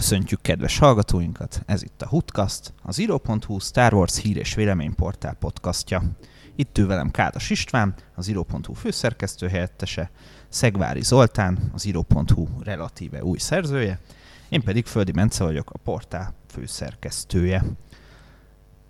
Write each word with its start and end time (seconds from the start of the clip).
Köszöntjük 0.00 0.40
kedves 0.40 0.78
hallgatóinkat, 0.78 1.62
ez 1.66 1.82
itt 1.82 2.02
a 2.02 2.08
Hutkast, 2.08 2.72
az 2.82 2.98
iro.hu 2.98 3.58
Star 3.58 3.94
Wars 3.94 4.20
hír 4.20 4.36
és 4.36 4.54
véleményportál 4.54 5.34
podcastja. 5.34 6.02
Itt 6.54 6.78
ül 6.78 6.86
velem 6.86 7.10
Kádas 7.10 7.50
István, 7.50 7.94
az 8.14 8.28
iro.hu 8.28 8.72
főszerkesztő 8.72 9.48
helyettese, 9.48 10.10
Szegvári 10.48 11.02
Zoltán, 11.02 11.70
az 11.72 11.84
iro.hu 11.84 12.46
relatíve 12.62 13.24
új 13.24 13.38
szerzője, 13.38 13.98
én 14.48 14.62
pedig 14.62 14.86
Földi 14.86 15.12
Mence 15.12 15.44
vagyok, 15.44 15.70
a 15.70 15.78
portál 15.78 16.34
főszerkesztője. 16.46 17.64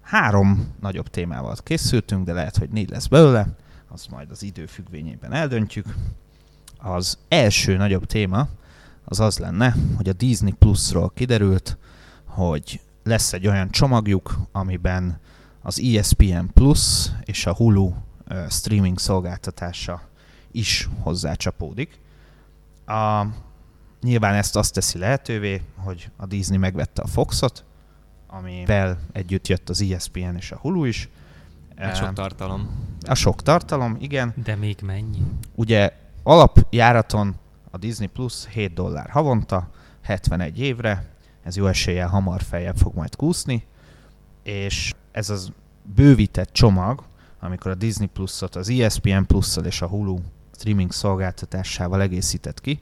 Három 0.00 0.74
nagyobb 0.80 1.08
témával 1.08 1.56
készültünk, 1.62 2.24
de 2.24 2.32
lehet, 2.32 2.56
hogy 2.56 2.68
négy 2.68 2.90
lesz 2.90 3.06
belőle, 3.06 3.46
az 3.88 4.06
majd 4.06 4.30
az 4.30 4.42
idő 4.42 4.66
függvényében 4.66 5.32
eldöntjük. 5.32 5.94
Az 6.78 7.18
első 7.28 7.76
nagyobb 7.76 8.06
téma 8.06 8.48
az 9.10 9.20
az 9.20 9.38
lenne, 9.38 9.76
hogy 9.96 10.08
a 10.08 10.12
Disney 10.12 10.52
Plus-ról 10.52 11.10
kiderült, 11.14 11.78
hogy 12.24 12.80
lesz 13.04 13.32
egy 13.32 13.46
olyan 13.46 13.70
csomagjuk, 13.70 14.38
amiben 14.52 15.20
az 15.62 15.80
ESPN 15.80 16.44
Plus 16.54 17.08
és 17.24 17.46
a 17.46 17.54
Hulu 17.54 17.92
streaming 18.48 18.98
szolgáltatása 18.98 20.02
is 20.52 20.88
hozzácsapódik. 21.00 22.00
A, 22.86 23.26
nyilván 24.00 24.34
ezt 24.34 24.56
azt 24.56 24.74
teszi 24.74 24.98
lehetővé, 24.98 25.62
hogy 25.76 26.10
a 26.16 26.26
Disney 26.26 26.58
megvette 26.58 27.02
a 27.02 27.06
Foxot, 27.06 27.64
amivel 28.26 28.98
együtt 29.12 29.48
jött 29.48 29.68
az 29.68 29.82
ESPN 29.82 30.34
és 30.36 30.52
a 30.52 30.56
Hulu 30.56 30.84
is. 30.84 31.08
A 31.76 31.94
sok 31.94 32.12
tartalom. 32.12 32.70
A 33.06 33.14
sok 33.14 33.42
tartalom, 33.42 33.96
igen. 34.00 34.34
De 34.44 34.56
még 34.56 34.78
mennyi? 34.82 35.22
Ugye 35.54 35.92
alapjáraton 36.22 37.34
a 37.70 37.78
Disney 37.78 38.08
Plus 38.08 38.46
7 38.46 38.74
dollár 38.74 39.10
havonta, 39.10 39.68
71 40.02 40.60
évre, 40.60 41.14
ez 41.42 41.56
jó 41.56 41.66
eséllyel 41.66 42.08
hamar 42.08 42.42
feljebb 42.42 42.76
fog 42.76 42.94
majd 42.94 43.16
kúszni, 43.16 43.66
és 44.42 44.94
ez 45.12 45.30
az 45.30 45.52
bővített 45.94 46.52
csomag, 46.52 47.02
amikor 47.40 47.70
a 47.70 47.74
Disney 47.74 48.06
Plus-ot 48.06 48.56
az 48.56 48.68
ESPN 48.68 49.22
Plus-szal 49.26 49.64
és 49.64 49.82
a 49.82 49.86
Hulu 49.86 50.18
streaming 50.54 50.92
szolgáltatásával 50.92 52.00
egészített 52.00 52.60
ki, 52.60 52.80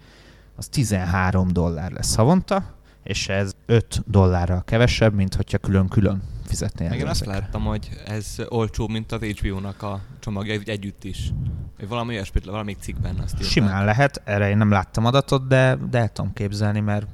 az 0.56 0.68
13 0.68 1.48
dollár 1.48 1.92
lesz 1.92 2.14
havonta, 2.14 2.74
és 3.08 3.28
ez 3.28 3.52
5 3.66 4.02
dollárral 4.06 4.64
kevesebb, 4.64 5.14
mint 5.14 5.34
hogyha 5.34 5.58
külön-külön 5.58 6.22
fizetnél. 6.46 6.88
Meg 6.88 6.98
én 6.98 7.06
azt 7.06 7.24
láttam, 7.24 7.64
hogy 7.64 7.88
ez 8.06 8.36
olcsóbb, 8.48 8.90
mint 8.90 9.12
az 9.12 9.22
HBO-nak 9.22 9.82
a 9.82 10.00
csomagja 10.20 10.52
egy, 10.52 10.68
együtt 10.68 11.04
is. 11.04 11.32
Vagy 11.78 11.88
valami 11.88 12.14
olyasmit, 12.14 12.44
valami 12.44 12.76
cikkben 12.80 13.18
azt 13.18 13.34
írták. 13.34 13.48
Simán 13.48 13.84
lehet, 13.84 14.22
erre 14.24 14.48
én 14.48 14.56
nem 14.56 14.70
láttam 14.70 15.04
adatot, 15.04 15.46
de, 15.46 15.78
de 15.90 15.98
el 15.98 16.08
tudom 16.08 16.32
képzelni, 16.32 16.80
mert 16.80 17.06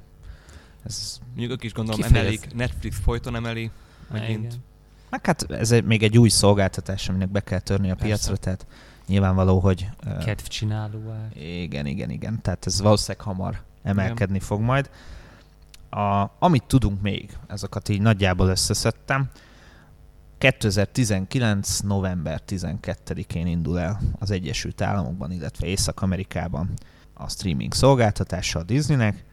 ez... 0.84 1.18
Mondjuk 1.26 1.50
ők 1.50 1.62
is 1.62 1.72
gondolom 1.72 2.00
Kifejez- 2.00 2.26
emelik, 2.26 2.54
Netflix 2.54 2.98
folyton 2.98 3.36
emeli, 3.36 3.70
megint. 4.10 4.44
Igen. 4.44 4.58
Meg 5.10 5.26
hát 5.26 5.50
ez 5.50 5.72
egy, 5.72 5.84
még 5.84 6.02
egy 6.02 6.18
új 6.18 6.28
szolgáltatás, 6.28 7.08
aminek 7.08 7.30
be 7.30 7.40
kell 7.40 7.60
törni 7.60 7.90
a 7.90 7.94
Persze. 7.94 8.06
piacra, 8.06 8.36
tehát 8.36 8.66
nyilvánvaló, 9.06 9.58
hogy... 9.58 9.88
Kedvcsináló 10.24 11.10
ár. 11.10 11.42
Igen, 11.42 11.86
igen, 11.86 12.10
igen. 12.10 12.42
Tehát 12.42 12.66
ez 12.66 12.80
valószínűleg 12.80 13.26
hamar 13.26 13.60
emelkedni 13.82 14.40
fog 14.40 14.60
majd. 14.60 14.90
A, 15.94 16.36
amit 16.38 16.64
tudunk 16.64 17.00
még, 17.00 17.36
azokat 17.48 17.88
így 17.88 18.00
nagyjából 18.00 18.48
összeszedtem. 18.48 19.30
2019. 20.38 21.78
november 21.80 22.42
12-én 22.48 23.46
indul 23.46 23.80
el 23.80 24.00
az 24.18 24.30
Egyesült 24.30 24.80
Államokban, 24.80 25.30
illetve 25.30 25.66
Észak-Amerikában 25.66 26.72
a 27.14 27.28
streaming 27.28 27.74
szolgáltatása 27.74 28.58
a 28.58 28.62
Disneynek, 28.62 29.24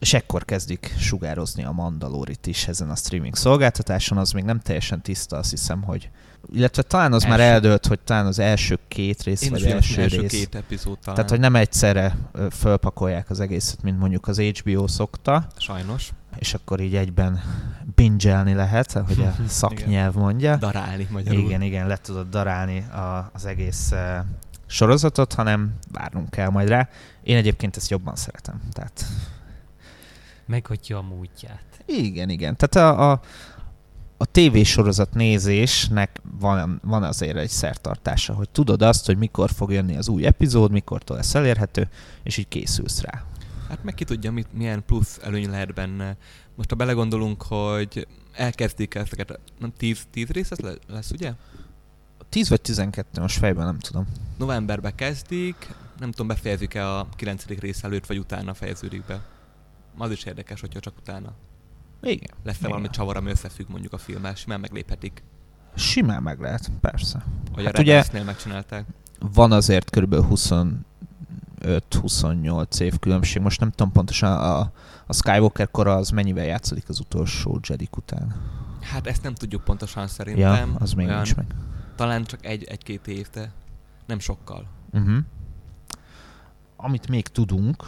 és 0.00 0.14
ekkor 0.14 0.44
kezdik 0.44 0.94
sugározni 0.98 1.64
a 1.64 1.72
Mandalorit 1.72 2.46
is 2.46 2.68
ezen 2.68 2.90
a 2.90 2.94
streaming 2.96 3.36
szolgáltatáson, 3.36 4.18
az 4.18 4.32
még 4.32 4.44
nem 4.44 4.60
teljesen 4.60 5.02
tiszta, 5.02 5.36
azt 5.36 5.50
hiszem, 5.50 5.82
hogy 5.82 6.10
illetve 6.52 6.82
talán 6.82 7.12
az 7.12 7.22
már 7.22 7.40
Első. 7.40 7.52
eldőlt, 7.52 7.86
hogy 7.86 8.00
talán 8.00 8.26
az 8.26 8.38
első 8.38 8.78
két 8.88 9.22
rész, 9.22 9.42
Én 9.42 9.50
vagy 9.50 9.64
első, 9.64 10.02
első, 10.02 10.20
rész. 10.20 10.30
két 10.30 10.54
epizód 10.54 10.98
talán. 10.98 11.14
Tehát, 11.14 11.30
hogy 11.30 11.40
nem 11.40 11.56
egyszerre 11.56 12.16
fölpakolják 12.50 13.30
az 13.30 13.40
egészet, 13.40 13.82
mint 13.82 13.98
mondjuk 13.98 14.28
az 14.28 14.38
HBO 14.40 14.88
szokta, 14.88 15.46
Sajnos. 15.56 16.10
és 16.38 16.54
akkor 16.54 16.80
így 16.80 16.96
egyben 16.96 17.40
bingelni 17.94 18.54
lehet, 18.54 18.96
ahogy 18.96 19.22
a 19.22 19.34
szaknyelv 19.48 20.14
mondja. 20.14 20.56
Darálni 20.56 21.06
magyarul. 21.10 21.40
Igen, 21.40 21.62
igen, 21.62 21.86
le 21.86 21.96
tudod 21.96 22.28
darálni 22.28 22.78
a, 22.78 23.30
az 23.32 23.44
egész 23.46 23.92
sorozatot, 24.66 25.32
hanem 25.32 25.74
várnunk 25.92 26.30
kell 26.30 26.48
majd 26.48 26.68
rá. 26.68 26.88
Én 27.22 27.36
egyébként 27.36 27.76
ezt 27.76 27.90
jobban 27.90 28.16
szeretem. 28.16 28.60
Tehát 28.72 29.04
Megadja 30.50 30.98
a 30.98 31.02
módját. 31.02 31.82
igen, 31.86 32.28
igen. 32.28 32.56
Tehát 32.56 32.96
a, 32.98 33.10
a, 33.10 33.20
a 34.16 34.24
tévésorozat 34.24 35.14
nézésnek 35.14 36.20
van, 36.38 36.80
van 36.84 37.02
azért 37.02 37.36
egy 37.36 37.48
szertartása, 37.48 38.34
hogy 38.34 38.50
tudod 38.50 38.82
azt, 38.82 39.06
hogy 39.06 39.16
mikor 39.16 39.50
fog 39.50 39.72
jönni 39.72 39.96
az 39.96 40.08
új 40.08 40.26
epizód, 40.26 40.70
mikortól 40.70 41.16
lesz 41.16 41.34
elérhető, 41.34 41.88
és 42.22 42.36
így 42.36 42.48
készülsz 42.48 43.00
rá. 43.00 43.24
Hát 43.68 43.84
meg 43.84 43.94
ki 43.94 44.04
tudja, 44.04 44.32
mit, 44.32 44.46
milyen 44.52 44.82
plusz 44.86 45.18
előny 45.22 45.50
lehet 45.50 45.74
benne. 45.74 46.16
Most 46.54 46.70
ha 46.70 46.76
belegondolunk, 46.76 47.42
hogy 47.42 48.06
elkezdik 48.32 48.94
ezeket, 48.94 49.40
nem 49.58 49.72
10, 49.76 50.06
10 50.10 50.28
rész 50.28 50.50
ez 50.50 50.58
le- 50.58 50.78
lesz, 50.88 51.10
ugye? 51.10 51.32
10 52.28 52.48
vagy 52.48 52.60
12, 52.60 53.20
most 53.20 53.38
fejben 53.38 53.64
nem 53.64 53.78
tudom. 53.78 54.06
Novemberbe 54.38 54.94
kezdik, 54.94 55.74
nem 55.98 56.10
tudom, 56.10 56.26
befejezik-e 56.26 56.96
a 56.96 57.08
9. 57.16 57.46
rész 57.46 57.82
előtt, 57.82 58.06
vagy 58.06 58.18
utána 58.18 58.54
fejeződik 58.54 59.04
be. 59.04 59.20
Az 60.00 60.10
is 60.10 60.24
érdekes, 60.24 60.60
hogyha 60.60 60.80
csak 60.80 60.94
utána. 60.98 61.32
Igen. 62.02 62.30
Lesz-e 62.44 62.58
Igen. 62.58 62.70
valami 62.70 62.88
csavar, 62.90 63.16
ami 63.16 63.30
összefügg 63.30 63.68
mondjuk 63.68 63.92
a 63.92 63.98
filmmel, 63.98 64.34
simán 64.34 64.60
megléphetik. 64.60 65.22
Simán 65.74 66.22
meg 66.22 66.40
lehet, 66.40 66.70
persze. 66.80 67.24
Vagy 67.54 67.64
Hát 67.64 67.78
a 67.78 67.80
ugye- 67.80 68.04
megcsinálták. 68.24 68.84
Van 69.18 69.52
azért 69.52 69.90
kb. 69.90 70.14
25-28 71.60 72.80
év 72.80 72.98
különbség. 72.98 73.42
Most 73.42 73.60
nem 73.60 73.70
tudom 73.70 73.92
pontosan 73.92 74.32
a, 74.32 74.58
a 75.06 75.12
Skywalker 75.12 75.70
kora 75.70 75.94
az 75.94 76.10
mennyivel 76.10 76.44
játszódik 76.44 76.88
az 76.88 77.00
utolsó 77.00 77.60
Jedi 77.68 77.88
után. 77.96 78.34
Hát 78.80 79.06
ezt 79.06 79.22
nem 79.22 79.34
tudjuk 79.34 79.64
pontosan 79.64 80.06
szerintem. 80.06 80.68
Ja, 80.70 80.76
az 80.78 80.92
még 80.92 81.06
Olyan- 81.06 81.18
nincs 81.22 81.36
meg. 81.36 81.46
Talán 81.96 82.24
csak 82.24 82.44
egy, 82.46 82.64
egy-két 82.64 83.06
év, 83.06 83.28
de 83.32 83.52
nem 84.06 84.18
sokkal. 84.18 84.66
Uh-huh. 84.92 85.16
Amit 86.76 87.08
még 87.08 87.28
tudunk, 87.28 87.84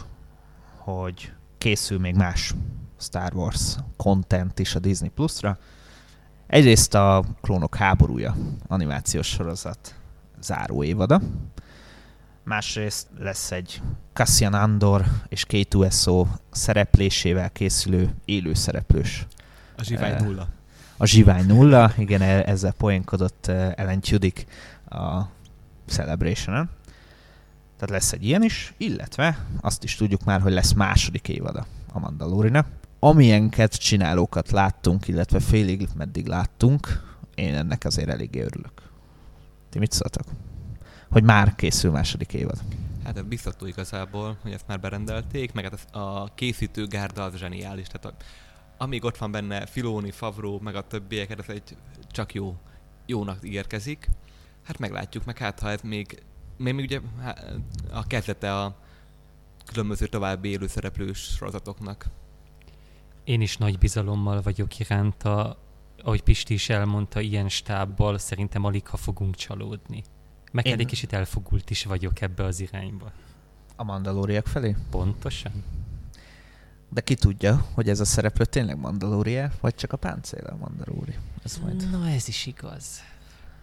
hogy 0.77 1.31
készül 1.63 1.99
még 1.99 2.15
más 2.15 2.53
Star 2.99 3.33
Wars 3.35 3.75
content 3.97 4.59
is 4.59 4.75
a 4.75 4.79
Disney 4.79 5.09
Plus-ra. 5.09 5.57
Egyrészt 6.47 6.93
a 6.93 7.23
Klónok 7.41 7.75
háborúja 7.75 8.35
animációs 8.67 9.27
sorozat 9.27 9.95
záró 10.41 10.83
évada. 10.83 11.21
Másrészt 12.43 13.07
lesz 13.17 13.51
egy 13.51 13.81
Cassian 14.13 14.53
Andor 14.53 15.05
és 15.29 15.45
K2SO 15.49 16.27
szereplésével 16.51 17.49
készülő 17.51 18.13
élő 18.25 18.53
szereplős 18.53 19.27
A 19.77 19.83
zsivány 19.83 20.11
Eh, 20.11 20.19
nulla. 20.19 20.47
a 20.97 21.05
Zsivány 21.05 21.45
nulla, 21.45 21.91
igen, 21.97 22.21
e- 22.21 22.43
ezzel 22.45 22.71
poénkodott 22.73 23.47
eh, 23.47 23.71
Ellen 23.75 23.99
Tudyk 24.01 24.45
a 24.89 25.21
celebration 25.87 26.69
Tehát 27.83 28.01
lesz 28.01 28.11
egy 28.11 28.25
ilyen 28.25 28.43
is, 28.43 28.73
illetve 28.77 29.45
azt 29.61 29.83
is 29.83 29.95
tudjuk 29.95 30.23
már, 30.23 30.41
hogy 30.41 30.51
lesz 30.51 30.73
második 30.73 31.27
évada 31.27 31.65
a 31.93 31.99
Mandalorinak. 31.99 32.67
Amilyenket 32.99 33.75
csinálókat 33.75 34.51
láttunk, 34.51 35.07
illetve 35.07 35.39
félig 35.39 35.87
meddig 35.95 36.27
láttunk, 36.27 36.87
én 37.35 37.55
ennek 37.55 37.85
azért 37.85 38.09
eléggé 38.09 38.39
örülök. 38.39 38.71
Ti 39.69 39.79
mit 39.79 39.91
szóltak? 39.91 40.25
Hogy 41.09 41.23
már 41.23 41.55
készül 41.55 41.91
második 41.91 42.33
évad. 42.33 42.57
Hát 43.03 43.17
ez 43.17 43.23
biztató 43.23 43.65
igazából, 43.65 44.37
hogy 44.41 44.51
ezt 44.51 44.67
már 44.67 44.79
berendelték, 44.79 45.53
meg 45.53 45.63
hát 45.63 45.95
a 45.95 46.31
készítő 46.35 46.87
gárda 46.87 47.23
az 47.23 47.35
zseniális. 47.35 47.87
Tehát 47.87 48.05
a, 48.05 48.23
amíg 48.83 49.03
ott 49.03 49.17
van 49.17 49.31
benne 49.31 49.65
Filoni, 49.65 50.11
Favró, 50.11 50.59
meg 50.59 50.75
a 50.75 50.87
többieket, 50.87 51.39
ez 51.39 51.45
egy 51.47 51.77
csak 52.11 52.33
jó, 52.33 52.55
jónak 53.05 53.39
ígérkezik. 53.45 54.09
Hát 54.63 54.79
meglátjuk, 54.79 55.25
meg 55.25 55.37
hát 55.37 55.59
ha 55.59 55.69
ez 55.69 55.81
még, 55.81 56.23
még, 56.57 56.73
még 56.73 56.85
ugye 56.85 56.99
há- 57.21 57.53
a 57.91 58.07
kezdete 58.07 58.59
a 58.59 58.75
különböző 59.65 60.07
további 60.07 60.49
élőszereplős 60.49 61.19
sorozatoknak. 61.19 62.05
Én 63.23 63.41
is 63.41 63.57
nagy 63.57 63.77
bizalommal 63.77 64.41
vagyok 64.41 64.79
iránta, 64.79 65.57
ahogy 66.03 66.23
Pisti 66.23 66.53
is 66.53 66.69
elmondta, 66.69 67.19
ilyen 67.19 67.49
stábbal 67.49 68.17
szerintem 68.17 68.63
alig 68.63 68.87
ha 68.87 68.97
fogunk 68.97 69.35
csalódni. 69.35 70.03
Meg 70.51 70.65
Én- 70.65 70.79
egy 70.79 70.85
kicsit 70.85 71.13
elfogult 71.13 71.69
is 71.69 71.83
vagyok 71.83 72.21
ebbe 72.21 72.43
az 72.43 72.59
irányba. 72.59 73.11
A 73.75 73.83
Mandaloriak 73.83 74.47
felé? 74.47 74.75
Pontosan. 74.89 75.63
De 76.89 77.01
ki 77.01 77.15
tudja, 77.15 77.65
hogy 77.73 77.89
ez 77.89 77.99
a 77.99 78.05
szereplő 78.05 78.45
tényleg 78.45 78.77
Mandalória, 78.79 79.51
vagy 79.61 79.75
csak 79.75 79.93
a 79.93 79.97
páncél 79.97 80.45
a 80.45 80.55
Mandalóri. 80.55 81.15
Ez 81.43 81.57
majd... 81.57 81.89
Na 81.91 82.07
ez 82.07 82.27
is 82.27 82.45
igaz. 82.45 83.01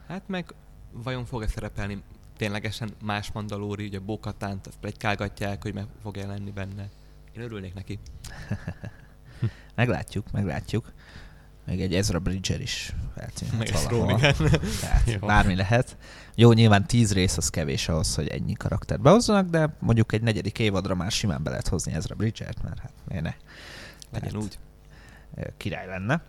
Hát 0.07 0.23
meg 0.29 0.55
vajon 0.93 1.25
fog-e 1.25 1.47
szerepelni 1.47 2.03
ténylegesen 2.41 2.91
más 3.03 3.33
Mandalóri, 3.33 3.87
ugye 3.87 3.99
Bokatánt, 3.99 4.67
azt 4.67 4.77
plegykálgatják, 4.81 5.63
hogy 5.63 5.75
meg 5.75 5.87
fog 6.03 6.17
jelenni 6.17 6.51
benne. 6.51 6.89
Én 7.37 7.43
örülnék 7.43 7.75
neki. 7.75 7.99
Meglátjuk, 9.75 10.31
meglátjuk. 10.31 10.93
Még 11.67 11.81
egy 11.81 11.95
Ezra 11.95 12.19
Bridger 12.19 12.61
is 12.61 12.95
feltűnhet 13.15 13.83
valahol. 13.83 14.21
Tehát 14.81 15.19
bármi 15.19 15.55
lehet. 15.55 15.97
Jó, 16.35 16.53
nyilván 16.53 16.87
tíz 16.87 17.13
rész 17.13 17.37
az 17.37 17.49
kevés 17.49 17.89
ahhoz, 17.89 18.15
hogy 18.15 18.29
ennyi 18.29 18.53
karaktert 18.53 19.01
behozzanak, 19.01 19.49
de 19.49 19.77
mondjuk 19.79 20.13
egy 20.13 20.23
negyedik 20.23 20.59
évadra 20.59 20.95
már 20.95 21.11
simán 21.11 21.43
be 21.43 21.51
lehet 21.51 21.69
hozni 21.69 21.93
Ezra 21.93 22.15
Bridgert, 22.15 22.63
mert 22.63 22.79
hát 22.79 22.93
miért 23.09 23.23
ne? 23.25 23.35
Legyen 24.13 24.31
Tehát, 24.31 24.45
úgy. 24.45 24.59
Király 25.57 25.87
lenne. 25.87 26.23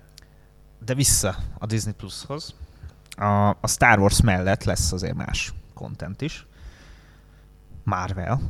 De 0.85 0.93
vissza 0.93 1.35
a 1.57 1.65
Disney 1.65 1.93
Plushoz. 1.93 2.55
A, 3.09 3.49
a 3.49 3.67
Star 3.67 3.99
Wars 3.99 4.21
mellett 4.21 4.63
lesz 4.63 4.91
azért 4.91 5.15
más 5.15 5.53
content 5.81 6.21
is. 6.21 6.45
Marvel. 7.83 8.41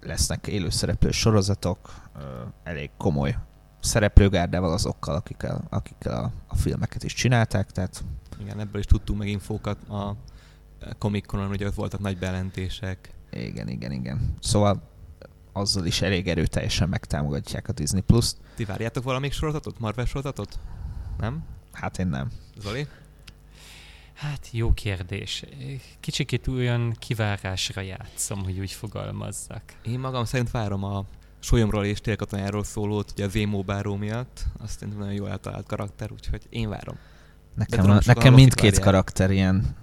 Lesznek 0.00 0.46
élőszereplős 0.46 1.18
sorozatok, 1.18 1.94
elég 2.62 2.90
komoly 2.96 3.36
szereplőgárdával 3.80 4.72
azokkal, 4.72 5.14
akikkel, 5.14 5.64
akikkel 5.70 6.24
a, 6.24 6.32
a 6.46 6.56
filmeket 6.56 7.02
is 7.04 7.14
csinálták, 7.14 7.70
tehát 7.70 8.04
Igen, 8.40 8.60
ebből 8.60 8.80
is 8.80 8.86
tudtunk 8.86 9.18
meg 9.18 9.28
infókat 9.28 9.88
a 9.88 10.16
comic 10.98 11.26
conon 11.26 11.50
ugye 11.50 11.66
ott 11.66 11.74
voltak 11.74 12.00
nagy 12.00 12.18
bejelentések. 12.18 13.10
Igen, 13.30 13.68
igen, 13.68 13.92
igen. 13.92 14.34
Szóval 14.40 14.82
azzal 15.52 15.86
is 15.86 16.02
elég 16.02 16.28
erőteljesen 16.28 16.88
megtámogatják 16.88 17.68
a 17.68 17.72
Disney 17.72 18.00
Plus-t. 18.00 18.36
Ti 18.54 18.64
várjátok 18.64 19.04
valamelyik 19.04 19.34
sorozatot? 19.34 19.78
Marvel 19.78 20.04
sorozatot? 20.04 20.58
Nem? 21.18 21.44
Hát 21.72 21.98
én 21.98 22.06
nem. 22.06 22.30
Zoli? 22.58 22.86
Hát 24.14 24.48
jó 24.50 24.72
kérdés. 24.72 25.44
Kicsikét 26.00 26.46
olyan 26.48 26.94
kivárásra 26.98 27.80
játszom, 27.80 28.44
hogy 28.44 28.58
úgy 28.58 28.72
fogalmazzak. 28.72 29.62
Én 29.82 29.98
magam 29.98 30.24
szerint 30.24 30.50
várom 30.50 30.84
a 30.84 31.04
Solyomról 31.40 31.84
és 31.84 32.00
Télkatonáról 32.00 32.64
szólót, 32.64 33.10
ugye 33.10 33.24
az 33.24 33.34
Émó 33.34 33.62
Báró 33.62 33.96
miatt. 33.96 34.44
Azt 34.58 34.72
szerintem 34.78 34.98
nagyon 34.98 35.14
jól 35.14 35.30
eltalált 35.30 35.66
karakter, 35.66 36.12
úgyhogy 36.12 36.42
én 36.50 36.68
várom. 36.68 36.96
Nekem, 37.54 37.80
tudom, 37.80 37.96
a, 37.96 38.00
nekem 38.04 38.34
mindkét 38.34 38.78
karakter 38.78 39.30
ilyen 39.30 39.76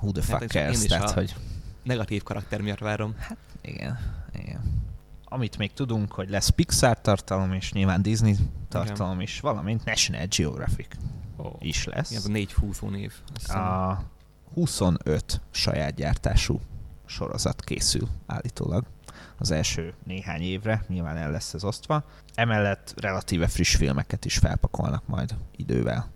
who 0.00 0.12
the 0.12 0.22
Hát 0.22 0.30
fuck 0.40 0.42
én 0.54 0.62
cares, 0.62 0.82
is 0.82 0.88
tehát 0.88 1.10
a- 1.10 1.12
hogy 1.14 1.34
Negatív 1.82 2.22
karakter 2.22 2.60
miatt 2.60 2.78
várom. 2.78 3.14
igen, 3.62 3.98
igen. 4.32 4.88
Amit 5.24 5.58
még 5.58 5.72
tudunk, 5.72 6.12
hogy 6.12 6.28
lesz 6.30 6.48
Pixar 6.48 7.00
tartalom, 7.00 7.52
és 7.52 7.72
nyilván 7.72 8.02
Disney 8.02 8.36
tartalom 8.68 9.20
is, 9.20 9.40
valamint 9.40 9.84
National 9.84 10.26
Geographic 10.36 10.86
Ó, 11.44 11.56
is 11.58 11.84
lesz. 11.84 12.12
Ez 12.12 12.24
a 12.24 12.28
négy 12.28 12.54
név. 12.80 13.12
A 13.48 13.98
25 14.54 15.40
saját 15.50 15.94
gyártású 15.94 16.60
sorozat 17.06 17.60
készül 17.60 18.08
állítólag 18.26 18.84
az 19.38 19.50
első 19.50 19.94
néhány 20.04 20.42
évre, 20.42 20.84
nyilván 20.88 21.16
el 21.16 21.30
lesz 21.30 21.54
ez 21.54 21.64
osztva. 21.64 22.04
Emellett 22.34 22.94
relatíve 22.96 23.46
friss 23.46 23.76
filmeket 23.76 24.24
is 24.24 24.38
felpakolnak 24.38 25.06
majd 25.06 25.34
idővel. 25.56 26.10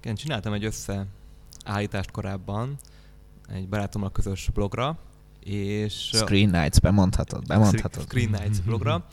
Igen, 0.00 0.14
csináltam 0.14 0.52
egy 0.52 0.64
összeállítást 0.64 2.10
korábban 2.10 2.78
egy 3.48 3.68
barátommal 3.68 4.12
közös 4.12 4.50
blogra, 4.54 4.98
és 5.44 6.10
Screen 6.12 6.50
Nights, 6.50 6.80
bemondhatod, 6.80 7.46
bemondhatod. 7.46 8.02
Screen 8.02 8.30
Nights 8.30 8.62
blogra, 8.62 9.06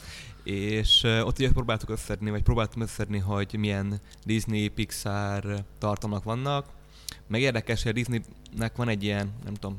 és 0.43 1.03
ö, 1.03 1.21
ott 1.21 1.39
ugye 1.39 1.51
próbáltuk 1.51 1.89
összedni, 1.89 2.29
vagy 2.29 2.43
próbáltam 2.43 2.81
összedni, 2.81 3.17
hogy 3.17 3.55
milyen 3.57 3.99
Disney, 4.25 4.67
Pixar 4.67 5.65
tartalmak 5.77 6.23
vannak. 6.23 6.65
Meg 7.27 7.41
érdekes, 7.41 7.83
hogy 7.83 7.91
a 7.91 7.95
Disneynek 7.95 8.75
van 8.75 8.87
egy 8.87 9.03
ilyen, 9.03 9.31
nem 9.43 9.53
tudom, 9.53 9.77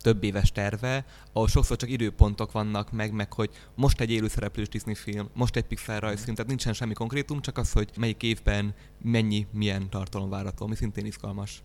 több 0.00 0.24
éves 0.24 0.52
terve, 0.52 1.04
ahol 1.32 1.48
sokszor 1.48 1.76
csak 1.76 1.90
időpontok 1.90 2.52
vannak 2.52 2.92
meg, 2.92 3.12
meg 3.12 3.32
hogy 3.32 3.50
most 3.74 4.00
egy 4.00 4.10
élőszereplős 4.10 4.68
Disney 4.68 4.94
film, 4.94 5.28
most 5.34 5.56
egy 5.56 5.64
Pixar 5.64 6.02
rajzfilm, 6.02 6.34
tehát 6.34 6.50
nincsen 6.50 6.72
semmi 6.72 6.92
konkrétum, 6.92 7.40
csak 7.40 7.58
az, 7.58 7.72
hogy 7.72 7.90
melyik 7.96 8.22
évben 8.22 8.74
mennyi, 9.02 9.46
milyen 9.52 9.90
tartalom 9.90 10.30
várható, 10.30 10.64
ami 10.64 10.74
szintén 10.74 11.06
izgalmas. 11.06 11.62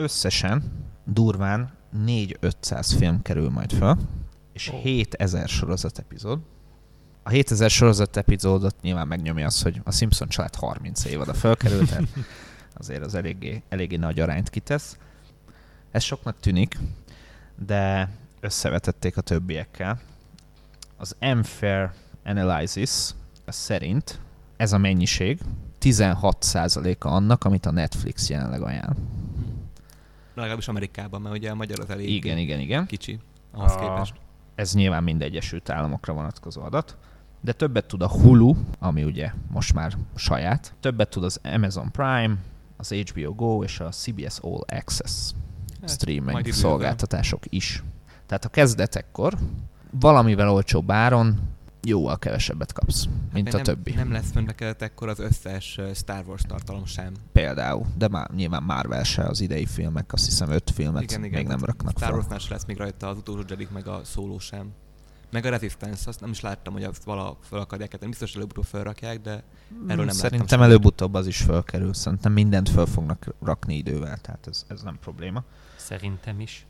Összesen 0.00 0.62
durván 1.04 1.72
4-500 2.06 2.94
film 2.98 3.22
kerül 3.22 3.50
majd 3.50 3.72
föl, 3.72 3.96
és 4.52 4.68
Ó. 4.68 4.80
7000 4.82 5.48
sorozat 5.48 5.98
epizód. 5.98 6.40
A 7.22 7.28
7000 7.28 7.70
sorozat 7.70 8.16
epizódot 8.16 8.80
nyilván 8.80 9.06
megnyomja 9.06 9.46
az, 9.46 9.62
hogy 9.62 9.80
a 9.84 9.92
Simpson 9.92 10.28
család 10.28 10.54
30 10.54 11.04
évada 11.04 11.34
fölkerült, 11.34 11.88
tehát 11.88 12.08
azért 12.80 13.04
az 13.04 13.14
eléggé, 13.14 13.62
eléggé 13.68 13.96
nagy 13.96 14.20
arányt 14.20 14.50
kitesz. 14.50 14.98
Ez 15.90 16.02
soknak 16.02 16.40
tűnik, 16.40 16.78
de 17.66 18.10
összevetették 18.40 19.16
a 19.16 19.20
többiekkel. 19.20 20.00
Az 20.96 21.16
Unfair 21.20 21.90
Analysis 22.24 22.90
szerint 23.46 24.20
ez 24.56 24.72
a 24.72 24.78
mennyiség 24.78 25.40
16%-a 25.80 27.08
annak, 27.08 27.44
amit 27.44 27.66
a 27.66 27.70
Netflix 27.70 28.28
jelenleg 28.30 28.62
ajánl. 28.62 28.96
Legalábbis 30.38 30.68
Amerikában, 30.68 31.20
mert 31.20 31.34
ugye 31.36 31.50
a 31.50 31.54
magyar 31.54 31.80
az 31.80 31.90
elég 31.90 32.08
Igen, 32.10 32.38
igen, 32.38 32.60
igen. 32.60 32.86
kicsi 32.86 33.18
ahhoz 33.52 33.72
A- 33.72 33.78
képest. 33.78 34.14
Ez 34.54 34.74
nyilván 34.74 35.02
mind 35.02 35.22
Egyesült 35.22 35.70
Államokra 35.70 36.12
vonatkozó 36.12 36.62
adat. 36.62 36.96
De 37.40 37.52
többet 37.52 37.86
tud 37.86 38.02
a 38.02 38.08
Hulu, 38.08 38.54
ami 38.78 39.04
ugye 39.04 39.32
most 39.50 39.74
már 39.74 39.96
saját. 40.14 40.74
Többet 40.80 41.08
tud 41.08 41.24
az 41.24 41.40
Amazon 41.42 41.90
Prime, 41.90 42.36
az 42.76 42.92
HBO 42.92 43.34
Go 43.34 43.62
és 43.64 43.80
a 43.80 43.88
CBS 43.88 44.38
All 44.40 44.60
Access 44.78 45.30
Hát, 45.80 45.90
streaming 45.90 46.52
szolgáltatások 46.52 47.42
is. 47.48 47.82
Tehát 48.26 48.44
a 48.44 48.48
kezdetekkor 48.48 49.34
valamivel 49.90 50.50
olcsóbb 50.50 50.90
áron 50.90 51.40
jóval 51.82 52.18
kevesebbet 52.18 52.72
kapsz, 52.72 53.08
mint 53.32 53.46
Hát 53.46 53.54
a 53.54 53.56
nem, 53.56 53.64
többi. 53.64 53.94
Nem 53.94 54.12
lesz 54.12 54.30
fönnekelt 54.30 54.82
ekkor 54.82 55.08
az 55.08 55.18
összes 55.18 55.80
Star 55.94 56.24
Wars 56.26 56.42
tartalom 56.42 56.84
sem. 56.84 57.12
Például, 57.32 57.86
de 57.96 58.08
már 58.08 58.30
nyilván 58.30 58.62
Marvel 58.62 59.04
se 59.04 59.22
az 59.22 59.40
idei 59.40 59.66
filmek, 59.66 60.12
azt 60.12 60.24
hiszem 60.24 60.50
öt 60.50 60.70
filmet 60.70 61.18
még 61.18 61.46
nem 61.46 61.64
raknak 61.64 61.96
Star 61.96 62.08
fel. 62.08 62.18
Warsnál 62.18 62.38
se 62.38 62.52
lesz 62.52 62.64
még 62.64 62.76
rajta 62.76 63.08
az 63.08 63.16
utolsó 63.16 63.42
Jedi, 63.48 63.68
meg 63.72 63.86
a 63.86 64.00
szóló 64.04 64.38
sem. 64.38 64.72
Meg 65.30 65.44
a 65.44 65.50
Resistance, 65.50 66.08
azt 66.08 66.20
nem 66.20 66.30
is 66.30 66.40
láttam, 66.40 66.72
hogy 66.72 66.82
azt 66.82 67.04
vala 67.04 67.36
fel 67.40 67.58
akarják 67.58 67.90
tenni. 67.90 68.10
Biztos 68.10 68.34
előbb-utóbb 68.34 68.64
felrakják, 68.64 69.20
de 69.20 69.42
erről 69.88 70.04
nem 70.04 70.14
Szerintem 70.14 70.62
előbb-utóbb 70.62 71.14
az 71.14 71.26
is 71.26 71.40
fölkerül. 71.40 71.94
Szerintem 71.94 72.32
mindent 72.32 72.68
föl 72.68 72.86
fognak 72.86 73.34
rakni 73.42 73.76
idővel, 73.76 74.18
tehát 74.18 74.46
ez, 74.46 74.64
ez 74.68 74.82
nem 74.82 74.98
probléma. 75.00 75.44
Szerintem 75.76 76.40
is. 76.40 76.66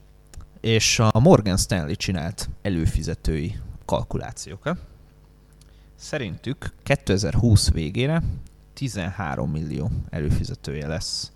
És 0.61 0.99
a 0.99 1.19
Morgan 1.19 1.57
Stanley 1.57 1.95
csinált 1.95 2.49
előfizetői 2.63 3.59
kalkulációkat. 3.85 4.79
Szerintük 6.01 6.73
2020 6.83 7.71
végére 7.71 8.23
13 8.73 9.51
millió 9.51 9.91
előfizetője 10.11 10.87
lesz 10.87 11.33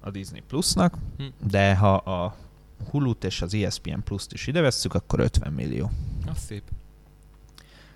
a 0.00 0.10
Disney 0.10 0.42
Plusnak, 0.48 0.94
Hm. 1.16 1.24
de 1.48 1.74
ha 1.76 1.94
a 1.94 2.36
Hulu-t 2.90 3.24
és 3.24 3.42
az 3.42 3.54
ESPN 3.54 3.98
Plus-t 4.04 4.32
is 4.32 4.46
ide 4.46 4.60
vesszük, 4.60 4.94
akkor 4.94 5.20
50 5.20 5.52
millió. 5.52 5.90
Az 6.26 6.38
szép. 6.46 6.62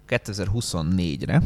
2024-re 0.09 1.43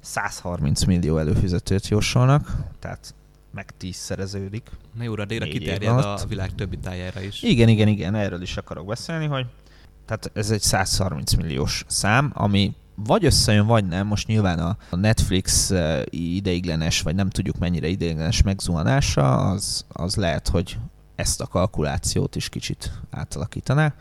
130 0.00 0.84
millió 0.84 1.18
előfizetőt 1.18 1.88
jósolnak, 1.88 2.56
tehát 2.78 3.14
meg 3.50 3.76
tízszereződik. 3.76 4.70
Na 4.94 5.02
jó, 5.02 5.12
addigra 5.16 5.46
kiterjed 5.46 5.98
a 5.98 6.24
világ 6.28 6.54
többi 6.54 6.78
tájára 6.78 7.20
is. 7.20 7.42
Igen, 7.42 7.68
igen, 7.68 7.88
igen, 7.88 8.14
erről 8.14 8.42
is 8.42 8.56
akarok 8.56 8.86
beszélni, 8.86 9.26
hogy 9.26 9.46
tehát 10.04 10.30
ez 10.34 10.50
egy 10.50 10.60
130 10.60 11.34
milliós 11.34 11.84
szám, 11.88 12.30
ami 12.34 12.74
vagy 12.96 13.24
összejön, 13.24 13.66
vagy 13.66 13.86
nem. 13.86 14.06
Most 14.06 14.26
nyilván 14.26 14.58
a 14.58 14.96
Netflix 14.96 15.70
eh, 15.70 16.02
ideiglenes, 16.10 17.02
vagy 17.02 17.14
nem 17.14 17.30
tudjuk 17.30 17.58
mennyire 17.58 17.88
ideiglenes 17.88 18.42
megzuhanása, 18.42 19.50
az, 19.50 19.84
az 19.88 20.16
lehet, 20.16 20.48
hogy 20.48 20.78
ezt 21.14 21.40
a 21.40 21.46
kalkulációt 21.46 22.36
is 22.36 22.48
kicsit 22.48 22.92
átalakítaná. 23.10 23.94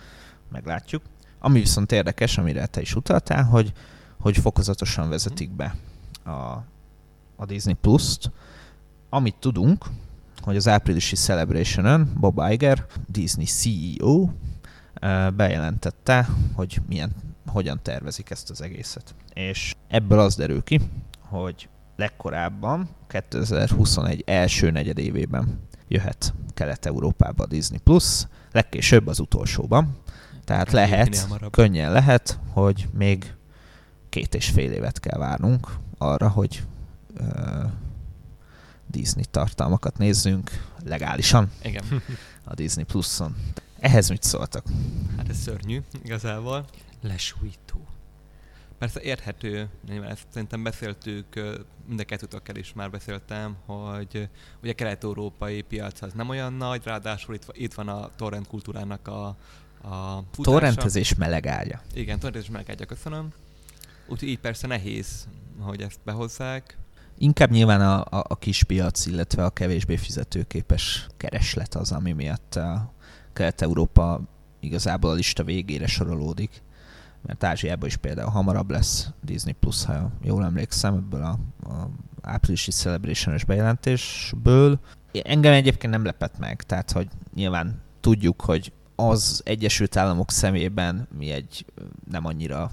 Meglátjuk. 0.52 1.04
Ami 1.40 1.60
viszont 1.60 1.92
érdekes, 1.92 2.38
amire 2.38 2.66
te 2.66 2.82
is 2.82 2.96
utaltál, 2.96 3.44
hogy, 3.44 3.74
hogy 4.20 4.38
fokozatosan 4.38 5.10
vezetik 5.10 5.50
be 5.52 5.75
a, 6.24 6.32
a 7.36 7.46
Disney 7.46 7.74
Plus-t. 7.74 8.32
Amit 9.10 9.36
tudunk, 9.36 9.86
hogy 10.42 10.56
az 10.56 10.68
áprilisi 10.68 11.16
celebration 11.16 12.12
Bob 12.20 12.42
Iger, 12.50 12.86
Disney 13.08 13.46
CEO, 13.46 14.30
ö, 15.00 15.30
bejelentette, 15.36 16.28
hogy 16.54 16.82
milyen, 16.88 17.12
hogyan 17.55 17.79
tervezik 17.81 18.29
ezt 18.29 18.50
az 18.50 18.62
egészet. 18.62 19.15
És 19.33 19.75
ebből 19.88 20.19
az 20.19 20.35
derül 20.35 20.63
ki, 20.63 20.81
hogy 21.19 21.69
legkorábban 21.95 22.89
2021 23.07 24.24
első 24.25 24.71
negyedévében 24.71 25.59
jöhet 25.88 26.33
Kelet-Európába 26.53 27.43
a 27.43 27.47
Disney 27.47 27.77
Plus, 27.79 28.24
legkésőbb 28.51 29.07
az 29.07 29.19
utolsóban. 29.19 29.97
Tehát 30.43 30.71
Minél 30.71 30.88
lehet, 30.88 31.17
hamarabb. 31.17 31.51
könnyen 31.51 31.91
lehet, 31.91 32.39
hogy 32.53 32.88
még 32.93 33.33
két 34.09 34.35
és 34.35 34.50
fél 34.50 34.71
évet 34.71 35.00
kell 35.00 35.19
várnunk 35.19 35.67
arra, 35.97 36.29
hogy 36.29 36.63
ö, 37.17 37.24
Disney 38.88 39.25
tartalmakat 39.31 39.97
nézzünk 39.97 40.51
legálisan 40.85 41.51
Igen. 41.63 41.83
a 42.43 42.53
Disney 42.53 42.83
Plus-on. 42.83 43.35
Ehhez 43.79 44.09
mit 44.09 44.24
szóltak? 44.24 44.65
Hát 45.17 45.29
ez 45.29 45.38
szörnyű, 45.38 45.81
igazából. 46.03 46.65
Lesújtó. 47.07 47.88
Persze 48.77 49.01
érthető, 49.01 49.69
nyilván 49.88 50.09
ezt 50.09 50.25
szerintem 50.29 50.63
beszéltük, 50.63 51.25
mind 51.88 52.00
a 52.00 52.03
kettőtökkel 52.03 52.55
is 52.55 52.74
már 52.74 52.91
beszéltem, 52.91 53.55
hogy 53.65 54.29
ugye 54.62 54.71
a 54.71 54.75
kelet-európai 54.75 55.62
piac 55.62 56.01
az 56.01 56.13
nem 56.13 56.29
olyan 56.29 56.53
nagy, 56.53 56.81
ráadásul 56.83 57.35
itt, 57.35 57.45
itt 57.51 57.74
van 57.74 57.88
a 57.88 58.09
torrent 58.15 58.47
kultúrának 58.47 59.07
a, 59.07 59.25
a 59.81 60.24
futása. 60.31 60.41
Torrentezés 60.41 61.15
meleg 61.15 61.47
ágya. 61.47 61.81
Igen, 61.93 62.19
torrentezés 62.19 62.50
megállja, 62.50 62.85
köszönöm. 62.85 63.33
Úgyhogy 64.07 64.27
így 64.27 64.39
persze 64.39 64.67
nehéz, 64.67 65.27
hogy 65.59 65.81
ezt 65.81 66.00
behozzák. 66.03 66.77
Inkább 67.17 67.50
nyilván 67.50 67.81
a, 67.81 68.17
a, 68.19 68.25
a 68.27 68.35
kis 68.35 68.63
piac, 68.63 69.05
illetve 69.05 69.45
a 69.45 69.50
kevésbé 69.50 69.95
fizetőképes 69.95 71.07
kereslet 71.17 71.75
az, 71.75 71.91
ami 71.91 72.12
miatt 72.12 72.55
a 72.55 72.93
Kelet-Európa 73.33 74.21
igazából 74.59 75.09
a 75.09 75.13
lista 75.13 75.43
végére 75.43 75.88
sorolódik. 75.88 76.62
Mert 77.25 77.44
Ázsiában 77.44 77.88
is 77.88 77.96
például 77.96 78.29
hamarabb 78.29 78.70
lesz 78.70 79.10
Disney 79.22 79.53
Plus, 79.53 79.86
ha 79.86 80.12
jól 80.24 80.44
emlékszem, 80.44 80.94
ebből 80.94 81.22
a, 81.22 81.39
a 81.70 81.89
áprilisi 82.22 82.72
celebration 82.72 83.38
bejelentésből. 83.48 84.79
Engem 85.12 85.53
egyébként 85.53 85.94
nem 85.94 86.05
lepett 86.05 86.39
meg, 86.39 86.62
tehát 86.62 86.91
hogy 86.91 87.08
nyilván 87.34 87.82
tudjuk, 88.00 88.41
hogy 88.41 88.72
az 88.96 89.41
Egyesült 89.46 89.96
Államok 89.96 90.32
szemében 90.32 91.08
mi 91.17 91.29
egy 91.29 91.65
nem 92.10 92.25
annyira 92.25 92.72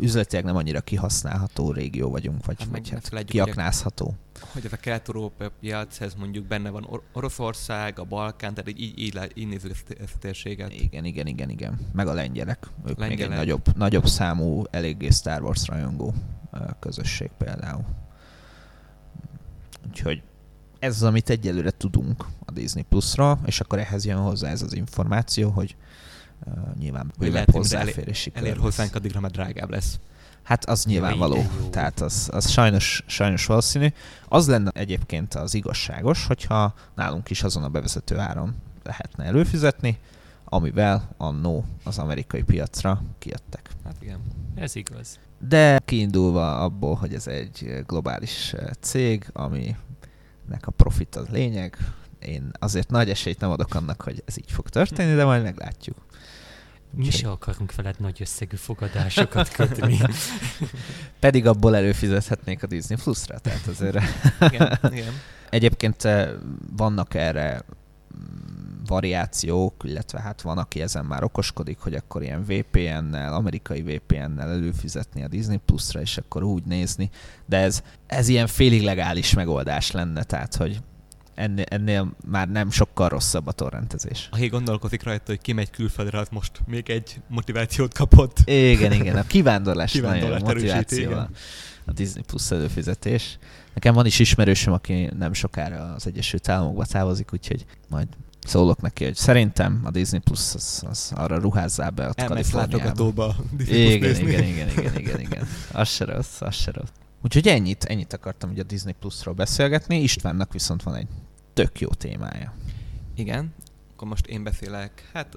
üzletileg 0.00 0.44
nem 0.44 0.56
annyira 0.56 0.80
kihasználható 0.80 1.72
régió 1.72 2.10
vagyunk, 2.10 2.46
vagy, 2.46 2.56
Hát 2.58 2.68
vagy 2.70 2.90
hát 2.90 3.24
kiaknázható. 3.24 4.14
Hogy 4.52 4.64
ez 4.64 4.72
a 4.72 4.76
kelet-európai 4.76 5.48
piac, 5.60 6.00
ez 6.00 6.14
mondjuk 6.14 6.46
benne 6.46 6.70
van 6.70 6.84
Or- 6.84 7.02
Oroszország, 7.12 7.98
a 7.98 8.04
Balkán, 8.04 8.54
tehát 8.54 8.70
így, 8.70 8.80
így, 8.80 8.98
így, 8.98 9.32
így 9.34 9.48
nézzük 9.48 9.70
ezt, 9.70 9.96
ezt 10.00 10.14
a 10.14 10.18
térséget. 10.18 10.72
Igen, 10.72 11.04
igen, 11.04 11.26
igen, 11.26 11.50
igen. 11.50 11.78
Meg 11.92 12.06
a 12.06 12.12
lengyelek. 12.12 12.66
Ők 12.86 12.98
lengyelek. 12.98 13.08
még 13.08 13.20
egy 13.20 13.28
nagyobb, 13.28 13.76
nagyobb 13.76 14.06
számú, 14.06 14.64
eléggé 14.70 15.10
Star 15.10 15.42
Wars 15.42 15.66
rajongó 15.66 16.14
közösség 16.80 17.30
például. 17.38 17.84
Úgyhogy 19.88 20.22
ez 20.78 20.94
az, 20.94 21.02
amit 21.02 21.30
egyelőre 21.30 21.70
tudunk 21.70 22.26
a 22.44 22.52
Disney 22.52 22.82
Plus-ra, 22.82 23.38
és 23.44 23.60
akkor 23.60 23.78
ehhez 23.78 24.04
jön 24.04 24.18
hozzá 24.18 24.50
ez 24.50 24.62
az 24.62 24.74
információ, 24.74 25.50
hogy 25.50 25.76
uh, 26.46 26.74
nyilván 26.78 27.12
bővebb 27.18 27.32
lehet, 27.32 27.48
elér- 27.48 27.62
hozzáférési 27.62 28.30
Elér 28.34 28.52
lesz. 28.52 28.62
hozzánk, 28.62 28.94
addigra 28.94 29.20
már 29.20 29.30
drágább 29.30 29.70
lesz. 29.70 29.98
Hát 30.42 30.64
az 30.64 30.84
nyilvánvaló. 30.84 31.36
Jó. 31.36 31.68
Tehát 31.70 32.00
az, 32.00 32.28
az 32.32 32.50
sajnos, 32.50 33.04
sajnos 33.06 33.46
valószínű. 33.46 33.86
Az 34.28 34.48
lenne 34.48 34.70
egyébként 34.74 35.34
az 35.34 35.54
igazságos, 35.54 36.26
hogyha 36.26 36.74
nálunk 36.94 37.30
is 37.30 37.42
azon 37.42 37.62
a 37.62 37.68
bevezető 37.68 38.18
áron 38.18 38.54
lehetne 38.82 39.24
előfizetni, 39.24 39.98
amivel 40.44 41.08
annó 41.16 41.64
az 41.84 41.98
amerikai 41.98 42.42
piacra 42.42 43.02
kijöttek. 43.18 43.70
Hát 43.84 43.96
igen. 44.00 44.18
Ez 44.54 44.76
igaz. 44.76 45.18
De 45.48 45.78
kiindulva 45.84 46.60
abból, 46.60 46.94
hogy 46.94 47.14
ez 47.14 47.26
egy 47.26 47.82
globális 47.86 48.54
cég, 48.80 49.30
aminek 49.32 50.66
a 50.66 50.70
profit 50.70 51.16
az 51.16 51.28
lényeg, 51.28 51.76
én 52.18 52.50
azért 52.58 52.90
nagy 52.90 53.10
esélyt 53.10 53.40
nem 53.40 53.50
adok 53.50 53.74
annak, 53.74 54.02
hogy 54.02 54.22
ez 54.26 54.38
így 54.38 54.50
fog 54.50 54.68
történni, 54.68 55.14
de 55.14 55.24
majd 55.24 55.42
meglátjuk. 55.42 55.96
Mi 56.94 57.10
se 57.10 57.30
akarunk 57.30 57.74
veled 57.74 57.94
nagy 57.98 58.20
összegű 58.20 58.56
fogadásokat 58.56 59.48
kötni. 59.48 59.98
Pedig 61.20 61.46
abból 61.46 61.76
előfizethetnék 61.76 62.62
a 62.62 62.66
Disney 62.66 62.98
Plus-ra, 63.02 63.38
tehát 63.38 63.66
azért 63.66 63.98
igen, 64.40 64.78
igen. 64.90 65.12
Egyébként 65.50 66.04
eh, 66.04 66.30
vannak 66.76 67.14
erre 67.14 67.64
variációk, 68.86 69.74
illetve 69.84 70.20
hát 70.20 70.42
van, 70.42 70.58
aki 70.58 70.80
ezen 70.80 71.04
már 71.04 71.24
okoskodik, 71.24 71.78
hogy 71.78 71.94
akkor 71.94 72.22
ilyen 72.22 72.44
VPN-nel, 72.44 73.32
amerikai 73.32 73.82
VPN-nel 73.82 74.50
előfizetni 74.50 75.24
a 75.24 75.28
Disney 75.28 75.56
Plus-ra, 75.56 76.00
és 76.00 76.18
akkor 76.18 76.42
úgy 76.42 76.64
nézni, 76.64 77.10
de 77.46 77.56
ez, 77.56 77.82
ez 78.06 78.28
ilyen 78.28 78.46
félig 78.46 78.82
legális 78.82 79.34
megoldás 79.34 79.90
lenne, 79.90 80.22
tehát 80.22 80.54
hogy 80.54 80.80
ennél, 81.40 81.64
ennél 81.68 82.12
már 82.26 82.48
nem 82.48 82.70
sokkal 82.70 83.08
rosszabb 83.08 83.46
a 83.46 83.52
torrentezés. 83.52 84.28
Aki 84.30 84.46
gondolkozik 84.46 85.02
rajta, 85.02 85.24
hogy 85.26 85.40
kimegy 85.40 85.70
külföldre, 85.70 86.18
az 86.18 86.28
most 86.30 86.60
még 86.66 86.90
egy 86.90 87.20
motivációt 87.28 87.94
kapott. 87.94 88.38
Igen, 88.44 88.92
igen, 88.92 89.16
a 89.16 89.22
kivándorlás 89.26 89.92
nagyon 89.94 90.32
erősíti, 90.32 90.44
motiváció 90.44 91.12
a, 91.86 91.92
Disney 91.92 92.22
Plus 92.22 92.50
előfizetés. 92.50 93.38
Nekem 93.74 93.94
van 93.94 94.06
is 94.06 94.18
ismerősöm, 94.18 94.72
aki 94.72 95.10
nem 95.18 95.32
sokára 95.32 95.92
az 95.94 96.06
Egyesült 96.06 96.48
Államokba 96.48 96.84
távozik, 96.84 97.32
úgyhogy 97.32 97.64
majd 97.88 98.06
szólok 98.46 98.80
neki, 98.80 99.04
hogy 99.04 99.14
szerintem 99.14 99.80
a 99.84 99.90
Disney 99.90 100.20
Plus 100.20 100.54
az, 100.54 100.82
az 100.88 101.12
arra 101.14 101.38
ruházzá 101.38 101.88
be 101.88 102.08
ott 102.08 102.24
Kaliforniába. 102.24 102.76
látogatóba 102.76 103.36
Disney 103.56 103.98
Plus 103.98 104.18
Igen, 104.18 104.30
nézni. 104.30 104.30
igen, 104.30 104.68
igen, 104.68 104.68
igen, 104.78 104.98
igen, 104.98 105.20
igen. 105.20 105.46
Az 105.72 105.88
se 105.88 106.04
rossz, 106.04 106.40
az 106.40 106.54
se 106.54 106.70
rossz. 106.72 106.88
Úgyhogy 107.24 107.46
ennyit, 107.46 107.84
ennyit 107.84 108.12
akartam 108.12 108.50
ugye 108.50 108.62
a 108.62 108.64
Disney 108.64 108.92
Plus-ról 109.00 109.34
beszélgetni, 109.34 110.00
Istvánnak 110.00 110.52
viszont 110.52 110.82
van 110.82 110.94
egy 110.94 111.06
tök 111.60 111.80
jó 111.80 111.88
témája. 111.88 112.54
Igen, 113.14 113.54
akkor 113.92 114.08
most 114.08 114.26
én 114.26 114.42
beszélek, 114.42 115.10
hát 115.12 115.36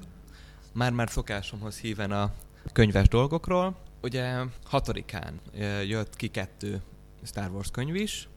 már-már 0.73 1.09
szokásomhoz 1.09 1.77
híven 1.77 2.11
a 2.11 2.33
könyves 2.73 3.07
dolgokról. 3.07 3.75
Ugye 4.01 4.35
hatodikán 4.65 5.39
jött 5.85 6.15
ki 6.15 6.27
kettő 6.27 6.81
Star 7.23 7.51
Wars 7.51 7.71
könyv 7.71 7.95
is. 7.95 8.27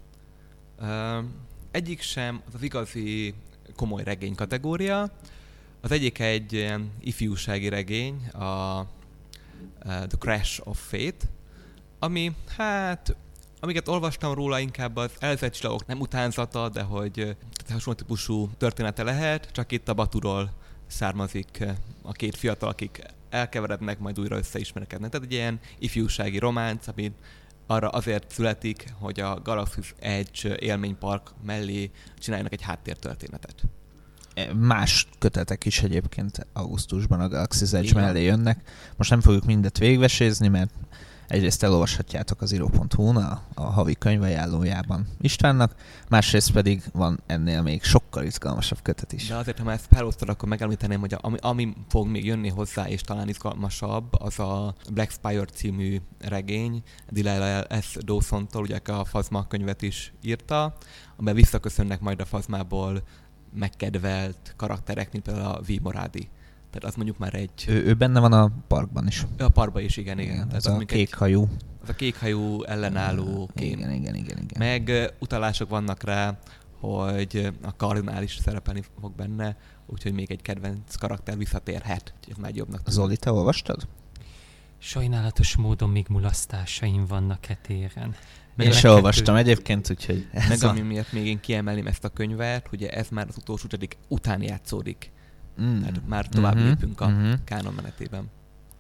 Egyik 1.70 2.00
sem 2.00 2.42
az, 2.46 2.54
az 2.54 2.62
igazi 2.62 3.34
komoly 3.76 4.02
regény 4.02 4.34
kategória. 4.34 5.10
Az 5.80 5.90
egyik 5.90 6.18
egy 6.18 6.52
ilyen 6.52 6.92
ifjúsági 7.00 7.68
regény, 7.68 8.26
a 8.28 8.86
The 9.80 10.18
Crash 10.18 10.60
of 10.64 10.88
Fate, 10.88 11.26
ami 11.98 12.36
hát 12.56 13.16
amiket 13.66 13.88
olvastam 13.88 14.34
róla, 14.34 14.58
inkább 14.58 14.96
az 14.96 15.10
elzett 15.18 15.68
nem 15.86 16.00
utánzata, 16.00 16.68
de 16.68 16.82
hogy 16.82 17.36
hasonló 17.68 17.98
típusú 17.98 18.50
története 18.58 19.02
lehet, 19.02 19.50
csak 19.52 19.72
itt 19.72 19.88
a 19.88 19.94
Baturól 19.94 20.52
származik 20.86 21.64
a 22.02 22.12
két 22.12 22.36
fiatal, 22.36 22.68
akik 22.68 23.02
elkeverednek, 23.30 23.98
majd 23.98 24.20
újra 24.20 24.36
összeismerkednek. 24.36 25.10
Tehát 25.10 25.26
egy 25.26 25.32
ilyen 25.32 25.60
ifjúsági 25.78 26.38
románc, 26.38 26.86
ami 26.86 27.12
arra 27.66 27.88
azért 27.88 28.30
születik, 28.30 28.94
hogy 28.98 29.20
a 29.20 29.40
Galaxy 29.42 29.80
Edge 29.98 30.56
élménypark 30.56 31.30
mellé 31.44 31.90
csináljanak 32.18 32.52
egy 32.52 32.62
háttértörténetet. 32.62 33.62
E, 34.34 34.54
Más 34.54 35.08
kötetek 35.18 35.64
is 35.64 35.82
egyébként 35.82 36.46
augusztusban 36.52 37.20
a 37.20 37.28
Galaxy's 37.28 37.74
Edge 37.74 37.92
van. 37.92 38.02
mellé 38.02 38.22
jönnek. 38.22 38.70
Most 38.96 39.10
nem 39.10 39.20
fogjuk 39.20 39.44
mindet 39.44 39.78
végvesézni, 39.78 40.48
mert 40.48 40.70
egyrészt 41.28 41.62
elolvashatjátok 41.62 42.40
az 42.40 42.52
iro.hu-n 42.52 43.16
a, 43.16 43.42
a 43.54 43.62
havi 43.62 43.94
könyvajánlójában 43.94 45.06
Istvánnak, 45.20 45.74
másrészt 46.08 46.52
pedig 46.52 46.82
van 46.92 47.20
ennél 47.26 47.62
még 47.62 47.82
sokkal 47.82 48.24
izgalmasabb 48.24 48.82
kötet 48.82 49.12
is. 49.12 49.28
De 49.28 49.34
azért, 49.36 49.58
ha 49.58 49.64
már 49.64 49.74
ezt 49.74 49.86
felosztod, 49.90 50.28
akkor 50.28 50.48
megemlíteném, 50.48 51.00
hogy 51.00 51.14
a- 51.14 51.18
ami, 51.22 51.36
ami 51.40 51.74
fog 51.88 52.06
még 52.08 52.24
jönni 52.24 52.48
hozzá, 52.48 52.88
és 52.88 53.00
talán 53.00 53.28
izgalmasabb, 53.28 54.12
az 54.12 54.38
a 54.38 54.74
Black 54.92 55.10
Spire 55.10 55.44
című 55.44 56.00
regény, 56.20 56.82
Delilah 57.10 57.80
S. 57.80 57.96
Dawson-tól, 58.00 58.62
ugye 58.62 58.80
a 58.86 59.04
Fazma 59.04 59.46
könyvet 59.46 59.82
is 59.82 60.12
írta, 60.22 60.76
amiben 61.16 61.34
visszaköszönnek 61.34 62.00
majd 62.00 62.20
a 62.20 62.24
Fazmából 62.24 63.02
megkedvelt 63.54 64.54
karakterek, 64.56 65.12
mint 65.12 65.24
például 65.24 65.46
a 65.54 65.60
V. 65.60 65.72
Tehát 66.76 66.90
az 66.90 66.96
mondjuk 66.96 67.18
már 67.18 67.34
egy... 67.34 67.64
Ő, 67.68 67.84
ő 67.84 67.94
benne 67.94 68.20
van 68.20 68.32
a 68.32 68.50
parkban 68.68 69.06
is. 69.06 69.26
A 69.38 69.48
parba 69.48 69.80
is, 69.80 69.96
igen, 69.96 70.18
igen. 70.18 70.34
igen 70.34 70.48
ez 70.48 70.54
az 70.56 70.66
a 70.66 70.68
mondjuk 70.68 70.90
kék 70.90 71.12
Egy, 71.12 71.18
hajú. 71.18 71.48
az 71.82 71.88
a 71.88 71.92
kékhajú 71.94 72.62
ellenálló 72.62 73.50
kém. 73.54 73.78
Igen, 73.78 73.90
igen, 73.90 74.14
igen, 74.14 74.38
igen. 74.38 74.58
Meg 74.58 75.12
utalások 75.18 75.68
vannak 75.68 76.02
rá, 76.02 76.38
hogy 76.80 77.50
a 77.62 77.76
kardinál 77.76 78.22
is 78.22 78.38
szerepelni 78.42 78.82
fog 79.00 79.12
benne, 79.14 79.56
úgyhogy 79.86 80.12
még 80.12 80.30
egy 80.30 80.42
kedvenc 80.42 80.96
karakter 80.96 81.36
visszatérhet. 81.36 82.12
Úgyhogy 82.16 82.32
ez 82.36 82.42
már 82.42 82.54
jobbnak 82.54 82.82
tűnik. 82.82 83.00
Zoli, 83.00 83.16
te 83.16 83.32
olvastad? 83.32 83.88
Sajnálatos 84.78 85.56
módon 85.56 85.90
még 85.90 86.06
mulasztásaim 86.08 87.06
vannak 87.06 87.48
e 87.48 87.58
téren. 87.62 88.14
Én 88.56 88.72
se 88.72 88.90
olvastam 88.90 89.34
egyébként, 89.34 89.90
úgyhogy 89.90 90.28
ez 90.32 90.48
Meg 90.48 90.62
a... 90.62 90.68
ami 90.68 90.80
miatt 90.80 91.12
még 91.12 91.26
én 91.26 91.40
kiemelném 91.40 91.86
ezt 91.86 92.04
a 92.04 92.08
könyvet, 92.08 92.68
ugye 92.72 92.90
ez 92.90 93.08
már 93.08 93.26
az 93.28 93.36
utolsó 93.36 93.64
ötödik 93.64 93.96
után 94.08 94.42
játszódik. 94.42 95.14
Mm. 95.62 95.80
Tehát 95.80 96.00
már 96.08 96.28
tovább 96.28 96.54
Mhm, 96.54 96.64
lépünk 96.64 97.00
a 97.00 97.08
mhm. 97.08 97.32
kánon 97.44 97.72
menetében. 97.74 98.30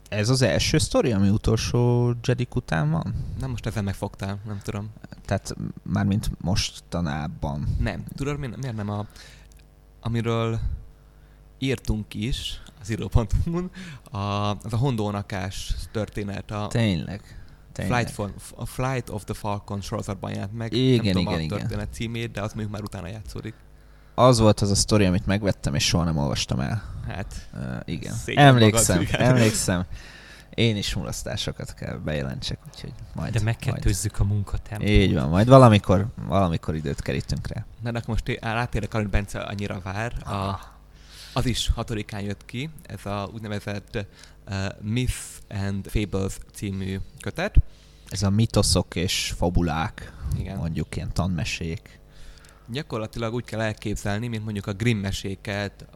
Ez 0.08 0.28
az 0.28 0.42
első 0.42 0.78
sztori, 0.78 1.12
ami 1.12 1.28
utolsó 1.28 2.12
Jedik 2.22 2.54
után 2.54 2.90
van? 2.90 3.14
Na 3.40 3.46
most 3.46 3.66
ezen 3.66 3.84
megfogtál, 3.84 4.38
nem 4.46 4.58
tudom. 4.62 4.90
Tehát 5.24 5.54
mármint 5.82 6.30
mostanában. 6.40 7.76
Nem. 7.80 8.04
Tudod, 8.16 8.38
mi- 8.38 8.50
miért 8.60 8.76
nem 8.76 8.90
a... 8.90 9.06
Amiről 10.00 10.58
írtunk 11.58 12.14
is 12.14 12.62
az 12.80 12.90
író.hu-n, 12.90 13.70
a, 14.10 14.18
az 14.50 14.72
a 14.72 14.76
hondónakás 14.76 15.74
történet, 15.92 16.50
a 16.50 16.66
Tényleg. 16.66 17.20
Tényleg. 17.72 18.08
Flight, 18.08 18.14
for, 18.14 18.34
a 18.56 18.66
Flight 18.66 19.08
of 19.10 19.24
the 19.24 19.34
Falcon 19.34 19.80
sorozatban 19.80 20.30
jelent 20.30 20.52
meg. 20.52 20.72
Igen, 20.72 21.04
nem 21.04 21.12
tudom 21.12 21.20
igen, 21.22 21.38
a 21.38 21.42
igen. 21.42 21.58
történet 21.58 21.92
címét, 21.92 22.30
de 22.30 22.40
az 22.42 22.50
mondjuk 22.52 22.72
már 22.72 22.82
utána 22.82 23.06
játszódik. 23.08 23.54
Az 24.18 24.38
volt 24.38 24.60
az 24.60 24.70
a 24.70 24.74
sztori, 24.74 25.04
amit 25.04 25.26
megvettem, 25.26 25.74
és 25.74 25.84
soha 25.84 26.04
nem 26.04 26.16
olvastam 26.16 26.60
el. 26.60 26.82
Hát, 27.06 27.48
Uh, 27.54 27.60
igen. 27.84 28.14
Emlékszem, 28.34 28.96
magad, 28.96 29.12
igen. 29.14 29.28
emlékszem. 29.28 29.84
Én 30.54 30.76
is 30.76 30.94
mulasztásokat 30.94 31.74
kell 31.74 31.96
bejelentsek, 31.96 32.58
úgyhogy 32.72 32.92
majd... 33.14 33.32
De 33.32 33.40
majd. 33.42 33.44
megkettőzzük 33.44 34.18
a 34.20 34.24
munkatempót. 34.24 34.88
Így 34.88 35.14
van, 35.14 35.28
majd 35.28 35.48
valamikor, 35.48 36.06
valamikor 36.26 36.74
időt 36.74 37.02
kerítünk 37.02 37.46
rá. 37.46 37.64
Na, 37.82 37.90
de 37.90 37.98
akkor 37.98 38.08
most 38.08 38.24
té- 38.24 38.42
rátérek 38.42 38.92
hogy 38.92 39.08
Bence 39.08 39.38
annyira 39.40 39.80
vár. 39.80 40.12
A, 40.26 40.60
az 41.32 41.46
is 41.46 41.70
hatodikán 41.74 42.20
jött 42.20 42.44
ki, 42.44 42.70
ez 42.86 43.06
a 43.06 43.30
úgynevezett 43.34 44.06
uh, 44.48 44.54
Myth 44.80 45.16
and 45.48 45.86
Fables 45.86 46.38
című 46.54 46.98
kötet. 47.20 47.54
Ez 48.08 48.22
a 48.22 48.30
mitoszok 48.30 48.94
és 48.94 49.34
fabulák, 49.36 50.12
Igen. 50.38 50.56
mondjuk 50.56 50.96
ilyen 50.96 51.12
tanmesék. 51.12 51.98
Gyakorlatilag 52.68 53.34
úgy 53.34 53.44
kell 53.44 53.60
elképzelni, 53.60 54.28
mint 54.28 54.44
mondjuk 54.44 54.66
a 54.66 54.72
Grimm 54.72 54.98
meséket 54.98 55.86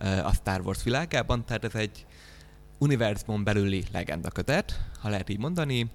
uh, 0.00 0.26
a 0.26 0.32
Star 0.32 0.60
Wars 0.60 0.82
világában, 0.82 1.44
tehát 1.44 1.64
ez 1.64 1.74
egy 1.74 2.06
univerzumon 2.78 3.44
belüli 3.44 3.84
legenda 3.92 4.30
kötet, 4.30 4.80
ha 5.00 5.08
lehet 5.08 5.28
így 5.28 5.38
mondani. 5.38 5.90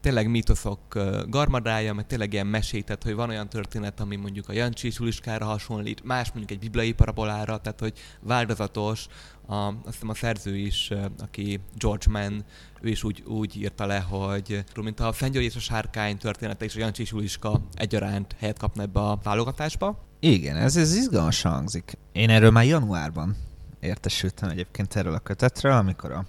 Tényleg 0.00 0.30
mítoszok 0.30 0.80
uh, 0.94 1.28
garmadája, 1.28 1.94
meg 1.94 2.06
tényleg 2.06 2.32
ilyen 2.32 2.46
mesék, 2.46 2.86
hogy 3.02 3.14
van 3.14 3.28
olyan 3.28 3.48
történet, 3.48 4.00
ami 4.00 4.16
mondjuk 4.16 4.48
a 4.48 4.52
Jancsi 4.52 4.90
Suliskára 4.90 5.44
hasonlít, 5.44 6.04
más 6.04 6.28
mondjuk 6.28 6.50
egy 6.50 6.58
bibliai 6.58 6.92
parabolára, 6.92 7.58
tehát 7.58 7.80
hogy 7.80 7.98
változatos. 8.20 9.06
A, 9.46 9.54
azt 9.54 9.76
hiszem 9.84 10.08
a 10.08 10.14
szerző 10.14 10.56
is, 10.56 10.90
aki 11.18 11.60
George 11.74 12.10
Mann, 12.10 12.44
ő 12.80 12.88
is 12.88 13.04
úgy, 13.04 13.22
úgy 13.26 13.56
írta 13.56 13.86
le, 13.86 13.98
hogy 13.98 14.64
mint 14.74 15.00
a 15.00 15.12
Fengyori 15.12 15.44
és 15.44 15.56
a 15.56 15.60
Sárkány 15.60 16.18
története 16.18 16.64
és 16.64 16.76
a 16.76 16.78
Jancsi 16.78 17.04
Suliska 17.04 17.60
egyaránt 17.74 18.36
helyet 18.38 18.58
kapna 18.58 18.82
ebbe 18.82 19.00
a 19.00 19.18
válogatásba. 19.22 20.04
Igen, 20.20 20.56
ez, 20.56 20.76
ez 20.76 20.94
izgalmasan 20.94 21.52
hangzik. 21.52 21.98
Én 22.12 22.30
erről 22.30 22.50
már 22.50 22.64
januárban 22.64 23.36
értesültem 23.80 24.48
egyébként 24.48 24.96
erről 24.96 25.14
a 25.14 25.18
kötetről, 25.18 25.72
amikor 25.72 26.12
a, 26.12 26.26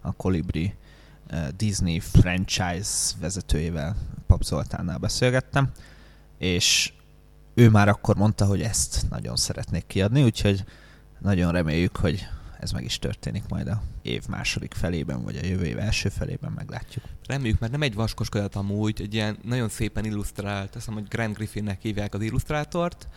a 0.00 0.12
Colibri 0.12 0.74
uh, 1.30 1.48
Disney 1.48 2.00
franchise 2.00 3.14
vezetőjével 3.20 3.96
Pap 4.26 4.42
Zoltánnal 4.42 4.98
beszélgettem, 4.98 5.70
és 6.38 6.92
ő 7.54 7.70
már 7.70 7.88
akkor 7.88 8.16
mondta, 8.16 8.44
hogy 8.44 8.62
ezt 8.62 9.06
nagyon 9.10 9.36
szeretnék 9.36 9.86
kiadni, 9.86 10.22
úgyhogy 10.22 10.64
nagyon 11.18 11.52
reméljük, 11.52 11.96
hogy 11.96 12.28
ez 12.64 12.72
meg 12.72 12.84
is 12.84 12.98
történik 12.98 13.42
majd 13.48 13.68
a 13.68 13.82
év 14.02 14.22
második 14.28 14.74
felében, 14.74 15.22
vagy 15.22 15.36
a 15.36 15.46
jövő 15.46 15.64
év 15.64 15.78
első 15.78 16.08
felében, 16.08 16.52
meglátjuk. 16.52 17.04
Reméljük, 17.26 17.58
mert 17.58 17.72
nem 17.72 17.82
egy 17.82 17.94
vaskos 17.94 18.28
kötet 18.28 18.56
amúgy, 18.56 19.00
egy 19.00 19.14
ilyen 19.14 19.38
nagyon 19.42 19.68
szépen 19.68 20.04
illusztrált, 20.04 20.64
azt 20.64 20.74
hiszem, 20.74 20.94
hogy 20.94 21.08
Grant 21.08 21.36
Griffinnek 21.36 21.82
hívják 21.82 22.14
az 22.14 22.22
illusztrátort, 22.22 23.08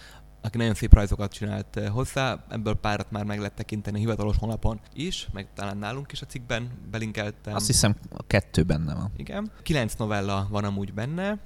aki 0.42 0.58
nagyon 0.58 0.74
szép 0.74 0.94
rajzokat 0.94 1.34
csinált 1.34 1.78
eh, 1.78 1.90
hozzá, 1.90 2.46
ebből 2.50 2.76
párat 2.76 3.12
már 3.12 3.24
meg 3.24 3.38
lehet 3.38 3.54
tekinteni 3.54 3.98
a 3.98 4.00
hivatalos 4.00 4.38
honlapon 4.38 4.80
is, 4.94 5.28
meg 5.34 5.48
talán 5.54 5.78
nálunk 5.78 6.12
is 6.12 6.22
a 6.22 6.26
cikkben 6.26 6.72
belinkeltem. 6.92 7.56
Azt 7.56 7.68
hiszem 7.68 7.96
a 8.10 8.24
kettő 8.28 8.64
benne 8.64 8.94
van. 8.94 9.12
Igen. 9.16 9.52
Kilenc 9.64 9.94
novella 9.94 10.48
van 10.50 10.64
amúgy 10.64 10.94
benne, 10.94 11.40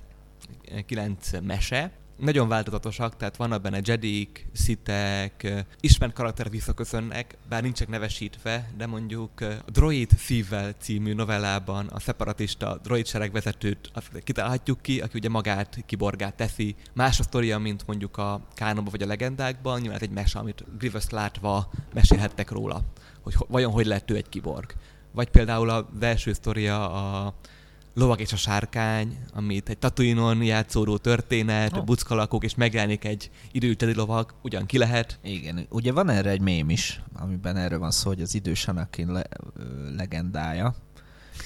kilenc 0.85 1.29
mese, 1.41 1.91
nagyon 2.21 2.47
változatosak, 2.47 3.17
tehát 3.17 3.35
vannak 3.35 3.61
benne 3.61 3.79
jedik, 3.83 4.47
szitek, 4.53 5.65
ismert 5.79 6.13
karakterek 6.13 6.51
visszaköszönnek, 6.51 7.37
bár 7.49 7.61
nincsenek 7.61 7.91
nevesítve, 7.93 8.69
de 8.77 8.85
mondjuk 8.85 9.41
a 9.41 9.71
Droid 9.71 10.09
szívvel 10.17 10.73
című 10.79 11.13
novellában 11.13 11.87
a 11.87 11.99
szeparatista 11.99 12.79
droid 12.83 13.07
seregvezetőt 13.07 13.89
azt 13.93 14.23
kitalálhatjuk 14.23 14.81
ki, 14.81 15.01
aki 15.01 15.17
ugye 15.17 15.29
magát 15.29 15.83
kiborgát 15.85 16.35
teszi. 16.35 16.75
Más 16.93 17.19
a 17.19 17.23
sztoria, 17.23 17.57
mint 17.57 17.87
mondjuk 17.87 18.17
a 18.17 18.41
kánonban 18.53 18.91
vagy 18.91 19.03
a 19.03 19.07
legendákban, 19.07 19.79
nyilván 19.79 19.97
ez 19.97 20.07
egy 20.07 20.13
mese, 20.13 20.39
amit 20.39 20.63
Grievous 20.77 21.09
látva 21.09 21.71
mesélhettek 21.93 22.51
róla, 22.51 22.81
hogy 23.21 23.33
ho- 23.33 23.49
vajon 23.49 23.71
hogy 23.71 23.85
lett 23.85 24.11
ő 24.11 24.15
egy 24.15 24.29
kiborg. 24.29 24.73
Vagy 25.11 25.29
például 25.29 25.69
a 25.69 25.89
első 25.99 26.33
sztoria 26.33 26.91
a 26.91 27.33
Lovag 27.93 28.19
és 28.19 28.33
a 28.33 28.35
sárkány, 28.35 29.17
amit 29.33 29.69
egy 29.69 29.77
Tatooine-on 29.77 30.43
játszódó 30.43 30.97
történet, 30.97 31.77
Oh. 31.77 31.83
buckalakók, 31.83 32.43
és 32.43 32.55
megjelenik 32.55 33.05
egy 33.05 33.31
időteli 33.51 33.93
lovag, 33.93 34.33
ugyan 34.41 34.65
ki 34.65 34.77
lehet. 34.77 35.19
Igen, 35.23 35.65
ugye 35.69 35.91
van 35.91 36.09
erre 36.09 36.29
egy 36.29 36.41
mém 36.41 36.69
is, 36.69 37.01
amiben 37.13 37.55
erről 37.57 37.79
van 37.79 37.91
szó, 37.91 38.09
hogy 38.09 38.21
az 38.21 38.35
idős 38.35 38.67
Anakin 38.67 39.11
le, 39.11 39.23
legendája, 39.97 40.75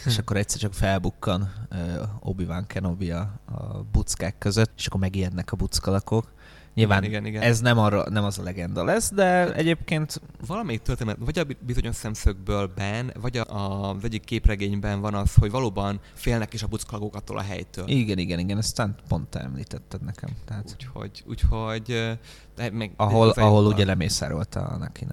és 0.05 0.17
akkor 0.17 0.38
egyszer 0.38 0.60
csak 0.60 0.73
felbukkan 0.73 1.53
ö, 1.69 2.03
Obi-Wan 2.19 2.67
Kenobi 2.67 3.12
a, 3.12 3.39
a 3.45 3.84
buckák 3.91 4.38
között, 4.38 4.71
és 4.77 4.88
akkor 4.88 4.99
megijednek 4.99 5.51
a 5.51 5.55
buckalakok. 5.55 6.34
Nyilván 6.76 7.04
igen, 7.04 7.26
igen. 7.26 7.42
ez 7.42 7.60
nem, 7.60 7.78
arra, 7.78 8.10
nem 8.10 8.24
az 8.24 8.40
a 8.40 8.44
legenda 8.44 8.84
lesz, 8.84 9.12
de 9.14 9.54
egyébként 9.54 10.22
Valamelyik 10.48 10.82
történet, 10.82 11.18
vagy 11.20 11.40
a 11.40 11.44
bizonyos 11.60 11.96
szemszögből 11.96 12.72
ben, 12.76 13.14
vagy 13.22 13.38
a, 13.38 13.56
a, 13.56 13.90
az 13.90 14.04
egyik 14.04 14.24
képregényben 14.24 15.02
van 15.02 15.14
az, 15.14 15.34
hogy 15.34 15.52
valóban 15.52 16.00
félnek 16.14 16.54
is 16.54 16.64
a 16.64 16.68
buckalakók 16.68 17.16
attól 17.16 17.38
a 17.38 17.42
helytől. 17.42 17.88
igen, 17.88 18.18
igen, 18.18 18.40
igen, 18.40 18.58
ezt 18.58 18.82
pont 19.08 19.28
te 19.28 19.40
említetted 19.40 20.04
nekem. 20.04 20.30
Tehát, 20.46 20.76
Úgyhogy, 20.80 21.24
úgyhogy 21.28 22.18
de 22.56 22.70
meg, 22.72 22.92
ahol, 22.96 23.32
de- 23.32 23.42
ahol 23.42 23.66
ugye 23.66 23.86
lemészárolta 23.86 24.60
a 24.60 24.74
anakin 24.74 25.10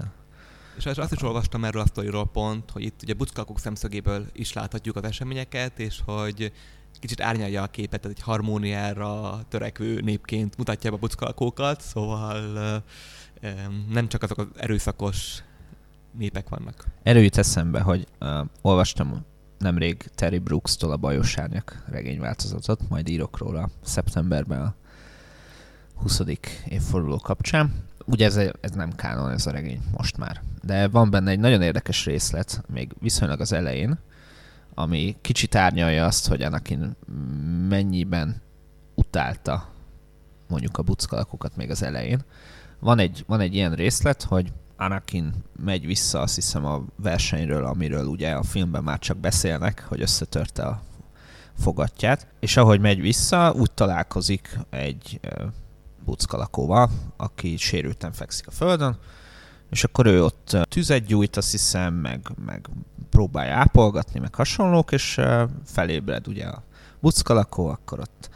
És 0.77 0.87
azt 0.87 1.13
is 1.13 1.23
olvastam 1.23 1.65
erről 1.65 1.83
a 1.83 1.87
sztoriról 1.87 2.27
pont, 2.27 2.71
hogy 2.71 2.83
itt 2.83 3.03
ugye 3.03 3.15
buckalakók 3.15 3.59
szemszögéből 3.59 4.27
is 4.33 4.53
láthatjuk 4.53 4.97
az 4.97 5.05
eseményeket, 5.05 5.79
és 5.79 6.01
hogy 6.05 6.53
kicsit 7.03 7.21
árnyalja 7.21 7.63
a 7.63 7.67
képet, 7.67 8.01
tehát 8.01 8.17
egy 8.17 8.23
harmóniára 8.23 9.41
törekvő 9.49 10.01
népként 10.01 10.57
mutatja 10.57 10.91
be 10.91 10.97
a 10.97 10.99
buckalakókat, 10.99 11.81
szóval 11.81 12.85
nem 13.89 14.09
csak 14.09 14.23
azok 14.23 14.39
az 14.39 14.47
erőszakos 14.57 15.43
népek 16.19 16.49
vannak. 16.49 16.85
Erről 17.03 17.23
jut 17.23 17.37
eszembe, 17.37 17.81
hogy 17.81 18.07
uh, 18.21 18.47
olvastam 18.61 19.25
nemrég 19.59 20.11
Terry 20.15 20.39
Brooks-tól 20.39 20.93
a 20.93 20.97
Bajos 20.97 21.39
Árnyak 21.39 21.85
regényváltozatot, 21.89 22.89
majd 22.89 23.09
írok 23.09 23.39
róla 23.39 23.71
szeptemberben 23.83 24.61
a 24.61 24.75
20. 25.95 26.21
évforduló 26.69 27.17
kapcsán. 27.17 27.85
Ugye 28.05 28.27
ez, 28.27 28.37
ez 28.37 28.71
nem 28.71 28.93
kánon 28.93 29.31
ez 29.31 29.47
a 29.47 29.51
regény 29.51 29.81
most 29.97 30.17
már, 30.17 30.43
de 30.63 30.89
van 30.89 31.11
benne 31.11 31.31
egy 31.31 31.39
nagyon 31.39 31.63
érdekes 31.63 32.05
részlet, 32.05 32.63
még 32.73 32.93
viszonylag 33.01 33.41
az 33.41 33.53
elején, 33.53 33.99
ami 34.75 35.17
kicsit 35.21 35.55
árnyalja 35.55 36.05
azt, 36.05 36.29
hogy 36.29 36.43
Anakin 36.43 36.97
mennyiben 37.69 38.43
utálta 38.95 39.69
mondjuk 40.49 40.79
a 40.79 40.83
buckalakokat 40.83 41.57
még 41.57 41.71
az 41.71 41.83
elején. 41.83 42.25
Van 42.79 42.99
egy, 42.99 43.25
van 43.27 43.41
egy 43.41 43.55
ilyen 43.55 43.75
részlet, 43.75 44.23
hogy 44.23 44.53
Anakin 44.77 45.35
megy 45.65 45.87
vissza, 45.87 46.21
azt 46.21 46.35
hiszem 46.35 46.65
a 46.67 46.83
versenyről, 46.97 47.65
amiről 47.65 48.07
ugye 48.07 48.31
a 48.31 48.43
filmben 48.43 48.83
már 48.83 48.99
csak 48.99 49.17
beszélnek, 49.17 49.85
hogy 49.89 50.01
összetörte 50.01 50.63
a 50.63 50.83
fogatját, 51.59 52.27
és 52.41 52.57
ahogy 52.57 52.81
megy 52.81 53.01
vissza, 53.01 53.53
úgy 53.53 53.71
találkozik 53.71 54.59
egy 54.71 55.21
buckalakóval, 56.05 56.91
aki 57.17 57.57
sérülten 57.57 58.13
fekszik 58.13 58.47
a 58.47 58.51
földön, 58.51 58.99
és 59.73 59.85
akkor 59.85 60.07
ő 60.07 60.25
ott 60.25 60.57
tüzet 60.69 61.05
gyújt, 61.05 61.37
azt 61.37 61.51
hiszem, 61.51 61.95
meg, 61.95 62.31
meg 62.45 62.69
próbálja 63.11 63.55
ápolgatni, 63.55 64.21
meg 64.21 64.35
hasonlók, 64.35 64.93
és 64.93 65.21
felébred 65.65 66.29
ugye 66.29 66.47
a 66.47 66.63
buckalakó, 67.01 67.67
akkor 67.67 68.01
ott 68.01 68.31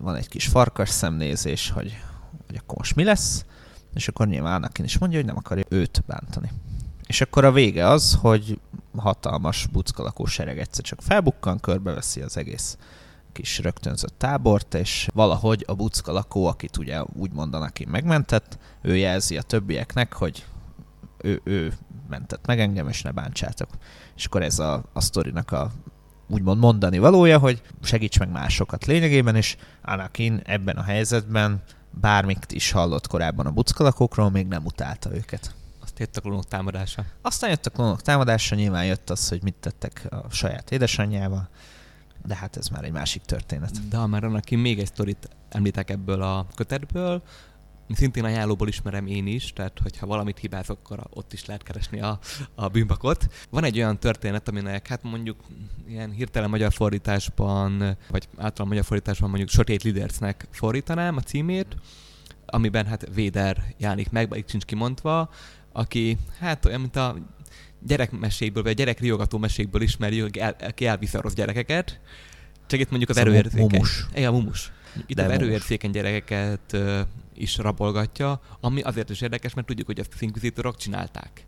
van 0.00 0.14
egy 0.14 0.28
kis 0.28 0.46
farkas 0.46 0.88
szemnézés, 0.88 1.70
hogy, 1.70 1.98
hogy 2.46 2.56
akkor 2.56 2.78
most 2.78 2.94
mi 2.94 3.04
lesz, 3.04 3.44
és 3.94 4.08
akkor 4.08 4.26
nyilván 4.26 4.54
Anakin 4.54 4.84
is 4.84 4.98
mondja, 4.98 5.18
hogy 5.18 5.26
nem 5.26 5.36
akarja 5.36 5.64
őt 5.68 6.02
bántani. 6.06 6.50
És 7.06 7.20
akkor 7.20 7.44
a 7.44 7.52
vége 7.52 7.86
az, 7.86 8.18
hogy 8.20 8.60
hatalmas 8.96 9.66
buckalakó 9.66 10.24
sereg 10.24 10.58
egyszer 10.58 10.84
csak 10.84 11.02
felbukkan, 11.02 11.60
körbeveszi 11.60 12.20
az 12.20 12.36
egész 12.36 12.78
kis 13.32 13.58
rögtönzött 13.58 14.18
tábort, 14.18 14.74
és 14.74 15.08
valahogy 15.14 15.64
a 15.66 15.74
buckalakó, 15.74 16.46
akit 16.46 16.76
ugye 16.76 17.02
úgy 17.02 17.32
mondanak 17.32 17.80
én 17.80 17.88
megmentett, 17.90 18.58
ő 18.82 18.96
jelzi 18.96 19.36
a 19.36 19.42
többieknek, 19.42 20.12
hogy 20.12 20.44
ő, 21.20 21.40
ő 21.44 21.72
mentett 22.08 22.46
meg 22.46 22.60
engem, 22.60 22.88
és 22.88 23.02
ne 23.02 23.10
bántsátok. 23.10 23.68
És 24.16 24.24
akkor 24.24 24.42
ez 24.42 24.58
a, 24.58 24.84
a 24.92 25.00
sztorinak 25.00 25.50
a 25.52 25.70
úgymond 26.28 26.60
mondani 26.60 26.98
valója, 26.98 27.38
hogy 27.38 27.62
segíts 27.82 28.18
meg 28.18 28.30
másokat 28.30 28.86
lényegében, 28.86 29.36
és 29.36 29.56
Anakin 29.82 30.40
ebben 30.44 30.76
a 30.76 30.82
helyzetben 30.82 31.62
bármit 31.90 32.52
is 32.52 32.70
hallott 32.70 33.06
korábban 33.06 33.46
a 33.46 33.50
buckalakókról, 33.50 34.30
még 34.30 34.46
nem 34.46 34.64
utálta 34.64 35.14
őket. 35.14 35.54
Azt 35.82 35.98
jött 35.98 36.16
a 36.16 36.20
klónok 36.20 36.48
támadása. 36.48 37.04
Aztán 37.22 37.50
jött 37.50 37.66
a 37.66 37.70
klónok 37.70 38.02
támadása, 38.02 38.54
nyilván 38.54 38.84
jött 38.84 39.10
az, 39.10 39.28
hogy 39.28 39.42
mit 39.42 39.54
tettek 39.54 40.06
a 40.10 40.30
saját 40.30 40.70
édesanyjával, 40.70 41.48
de 42.26 42.36
hát 42.36 42.56
ez 42.56 42.68
már 42.68 42.84
egy 42.84 42.92
másik 42.92 43.22
történet. 43.22 43.88
De 43.88 43.96
ha 43.96 44.06
már 44.06 44.24
annak 44.24 44.50
én 44.50 44.58
még 44.58 44.78
egy 44.78 44.86
sztorit 44.86 45.28
említek 45.48 45.90
ebből 45.90 46.22
a 46.22 46.46
kötetből, 46.54 47.22
szintén 47.94 48.24
ajánlóból 48.24 48.68
ismerem 48.68 49.06
én 49.06 49.26
is, 49.26 49.52
tehát 49.52 49.78
hogyha 49.82 50.06
valamit 50.06 50.38
hibázok, 50.38 50.78
akkor 50.82 51.06
ott 51.10 51.32
is 51.32 51.44
lehet 51.44 51.62
keresni 51.62 52.00
a, 52.00 52.18
a 52.54 52.68
bűnbakot. 52.68 53.28
Van 53.50 53.64
egy 53.64 53.76
olyan 53.76 53.98
történet, 53.98 54.48
aminek 54.48 54.86
hát 54.86 55.02
mondjuk 55.02 55.36
ilyen 55.88 56.10
hirtelen 56.10 56.50
magyar 56.50 56.72
fordításban, 56.72 57.96
vagy 58.10 58.28
általán 58.36 58.68
magyar 58.68 58.84
fordításban 58.84 59.28
mondjuk 59.28 59.50
Sötét 59.50 59.82
Lidersnek 59.82 60.46
fordítanám 60.50 61.16
a 61.16 61.20
címét, 61.20 61.76
amiben 62.46 62.86
hát 62.86 63.08
Véder 63.14 63.74
jelenik 63.76 64.10
meg, 64.10 64.32
itt 64.36 64.48
sincs 64.48 64.64
kimondva, 64.64 65.30
aki 65.72 66.18
hát 66.38 66.64
olyan, 66.64 66.80
mint 66.80 66.96
a 66.96 67.16
gyerekmesékből, 67.80 68.62
vagy 68.62 68.74
gyerekriogató 68.74 69.38
mesékből 69.38 69.82
ismerjük, 69.82 70.36
el, 70.36 70.56
aki 70.60 70.86
elviszi 70.86 71.16
a 71.16 71.20
rossz 71.20 71.32
gyerekeket. 71.32 72.00
Csak 72.66 72.80
itt 72.80 72.88
mondjuk 72.88 73.10
az 73.10 73.16
a 73.16 73.20
erőérzékeny. 73.20 73.68
mumus. 73.70 74.06
Igen, 74.14 74.32
mumus. 74.32 74.72
Itt 75.06 75.18
az 75.18 75.24
mumus. 75.24 75.40
erőérzékeny 75.40 75.90
gyerekeket 75.90 76.72
ö, 76.72 77.00
is 77.34 77.56
rabolgatja, 77.56 78.40
ami 78.60 78.80
azért 78.80 79.10
is 79.10 79.20
érdekes, 79.20 79.54
mert 79.54 79.66
tudjuk, 79.66 79.86
hogy 79.86 79.98
ezt 79.98 80.12
az 80.14 80.22
inkvizitorok 80.22 80.76
csinálták. 80.76 81.46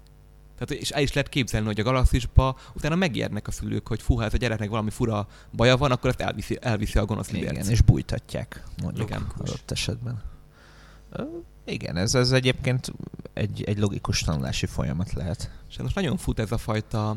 Tehát, 0.59 0.83
és 0.83 0.91
el 0.91 1.03
is 1.03 1.13
lehet 1.13 1.29
képzelni, 1.31 1.67
hogy 1.67 1.81
a 1.81 1.83
galaxisba 1.83 2.57
utána 2.75 2.95
megijednek 2.95 3.47
a 3.49 3.51
szülők, 3.51 3.89
hogy 3.89 4.03
fú, 4.03 4.15
ha 4.17 4.25
ez 4.25 4.35
a 4.35 4.37
gyereknek 4.37 4.69
valami 4.69 4.91
fura 4.91 5.27
baja 5.53 5.77
van, 5.77 5.91
akkor 5.91 6.11
ezt 6.11 6.21
elviszi, 6.21 6.59
elviszi 6.61 6.99
a 6.99 7.05
gonosz 7.05 7.29
Igen, 7.29 7.41
liberc. 7.41 7.69
és 7.69 7.81
bújtatják, 7.83 8.63
mondjuk 8.83 9.09
Igen. 9.09 9.27
adott 9.39 9.71
esetben. 9.71 10.23
Ö, 11.11 11.23
Igen, 11.65 11.97
ez, 11.97 12.15
ez 12.15 12.33
egyébként 12.33 12.93
egy, 13.33 13.63
egy 13.63 13.79
logikus 13.79 14.21
tanulási 14.21 14.67
folyamat 14.67 15.13
lehet. 15.13 15.51
És 15.69 15.79
most 15.79 15.95
nagyon 15.95 16.17
fut 16.17 16.39
ez 16.39 16.53
a 16.53 16.59
fajta 16.59 17.17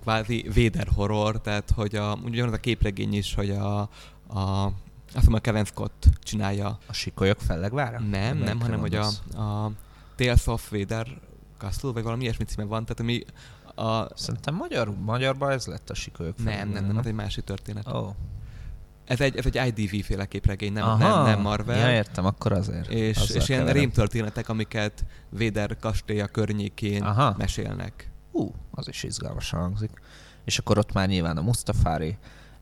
kvázi 0.00 0.50
Vader 0.54 0.88
horror, 0.94 1.40
tehát 1.40 1.70
hogy 1.70 1.96
a, 1.96 2.18
ugyanaz 2.24 2.52
a 2.52 2.56
képregény 2.58 3.14
is, 3.14 3.34
hogy 3.34 3.50
a, 3.50 3.80
a 4.28 4.72
azt 5.08 5.16
hiszem 5.16 5.34
a 5.34 5.38
Kevin 5.38 5.64
Scott 5.64 6.06
csinálja. 6.22 6.78
A 6.86 6.92
sikolyok 6.92 7.40
fellegvára? 7.40 7.98
Nem, 7.98 8.10
nem, 8.10 8.36
Melyikre 8.38 8.58
hanem 8.58 8.80
hogy 8.80 8.94
a, 8.94 9.06
a 9.42 9.70
Tales 10.16 10.46
of 10.46 10.70
Vader 10.70 11.06
Castle, 11.58 11.92
vagy 11.92 12.02
valami 12.02 12.22
ilyesmi 12.22 12.44
címe 12.44 12.64
van, 12.64 12.84
tehát 12.84 13.00
ami 13.00 13.24
a... 13.74 14.08
Szerintem 14.14 14.54
magyar, 14.54 14.94
magyarban 15.04 15.50
ez 15.50 15.66
lett 15.66 15.90
a 15.90 15.94
sikolyok 15.94 16.36
Nem, 16.36 16.44
nem, 16.44 16.58
fellegvára, 16.68 16.86
nem, 16.86 16.98
ez 16.98 17.06
egy 17.06 17.14
másik 17.14 17.44
történet. 17.44 17.86
Oh. 17.86 18.14
Ez 19.04 19.20
egy, 19.20 19.36
ez 19.36 19.46
egy 19.52 19.78
IDV 19.78 20.04
féle 20.04 20.26
képregény, 20.26 20.72
nem, 20.72 20.98
nem, 20.98 21.22
nem 21.22 21.40
Marvel. 21.40 21.78
Ja, 21.78 21.96
értem, 21.96 22.24
akkor 22.24 22.52
azért. 22.52 22.90
és, 22.90 23.16
Azzal 23.16 23.36
és 23.36 23.48
ilyen 23.48 23.60
keverem. 23.60 23.80
rémtörténetek, 23.80 24.48
amiket 24.48 25.04
Vader 25.30 25.76
kastélya 25.76 26.26
környékén 26.26 27.02
Aha. 27.02 27.34
mesélnek. 27.38 28.10
Ú, 28.32 28.54
az 28.70 28.88
is 28.88 29.02
izgalmasan 29.02 29.60
hangzik. 29.60 29.90
És 30.44 30.58
akkor 30.58 30.78
ott 30.78 30.92
már 30.92 31.08
nyilván 31.08 31.36
a 31.36 31.42
Mustafári 31.42 32.16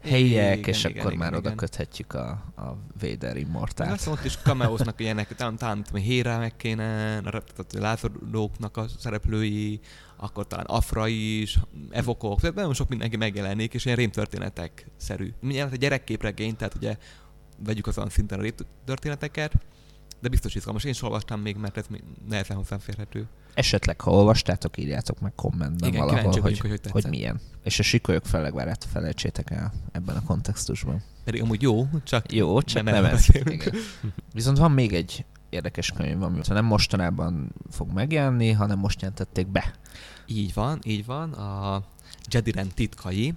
helyiek, 0.07 0.59
Igen, 0.59 0.69
és 0.69 0.85
igen, 0.85 0.99
akkor 0.99 1.12
igen, 1.12 1.25
már 1.25 1.33
oda 1.33 1.40
igen. 1.40 1.57
köthetjük 1.57 2.14
a, 2.14 2.29
a 2.57 2.77
Vader 3.01 3.37
Azt 3.37 3.45
immortált. 3.45 3.90
hiszem, 3.90 4.12
ott 4.12 4.25
is 4.25 4.37
cameóznak 4.37 5.01
ilyenek, 5.01 5.35
talán, 5.35 5.57
talán 5.57 5.85
Héra 5.92 6.38
meg 6.38 6.57
kéne, 6.57 7.21
tehát 7.21 7.75
a 7.75 7.81
lázadóknak 7.81 8.77
a 8.77 8.85
szereplői, 8.99 9.81
akkor 10.16 10.47
talán 10.47 10.64
Afra 10.64 11.09
is, 11.09 11.59
Evokok, 11.90 12.40
tehát 12.40 12.57
nagyon 12.57 12.75
sok 12.75 12.88
mindenki 12.88 13.16
megjelenik, 13.16 13.75
és 13.75 13.85
ilyen 13.85 13.97
rémtörténetek-szerű. 13.97 15.33
Mindjárt 15.40 15.73
a 15.73 15.77
gyerekképregény, 15.77 16.57
tehát 16.57 16.75
ugye 16.75 16.97
vegyük 17.59 17.87
azon 17.87 18.09
szinten 18.09 18.38
a 18.38 18.42
rémtörténeteket, 18.42 19.53
de 20.27 20.33
biztos 20.33 20.55
izgalmas. 20.55 20.85
Én 20.85 20.91
is 20.91 21.03
olvastam 21.03 21.41
még, 21.41 21.57
mert 21.57 21.77
ez 21.77 21.85
nehezen 22.29 22.57
hozzáférhető. 22.57 23.27
Esetleg, 23.55 24.01
ha 24.01 24.11
olvastátok, 24.11 24.79
írjátok 24.79 25.21
meg 25.21 25.33
kommentben 25.35 25.89
Igen, 25.89 26.07
valahol, 26.07 26.31
hogy, 26.31 26.59
hogy 26.59 26.59
hogy 26.59 26.91
hogy 26.91 27.07
milyen. 27.09 27.41
És 27.62 27.79
a 27.79 27.83
sikolyok 27.83 28.25
fellegvárát 28.25 28.85
felejtsétek 28.93 29.51
el 29.51 29.73
ebben 29.93 30.17
a 30.17 30.23
kontextusban. 30.23 31.03
Pedig 31.25 31.43
amúgy 31.43 31.62
jó, 31.62 31.89
csak 32.05 32.33
Jó, 32.33 32.62
csak 32.62 32.83
nem 32.83 32.95
nem, 32.95 33.05
ez. 33.05 33.27
Viszont 34.33 34.59
van 34.59 34.71
még 34.71 34.93
egy 34.93 35.25
érdekes 35.51 35.93
könyv, 35.93 36.23
ami 36.23 36.41
nem 36.49 36.65
mostanában 36.65 37.53
fog 37.71 37.93
megjelenni, 37.93 38.51
hanem 38.51 38.79
most 38.79 39.01
jelentették 39.01 39.47
be. 39.47 39.75
Így 40.27 40.55
van, 40.55 40.79
így 40.85 41.05
van. 41.05 41.33
A 41.33 41.83
Jedi 42.31 42.51
Rend 42.51 42.75
titkai. 42.75 43.35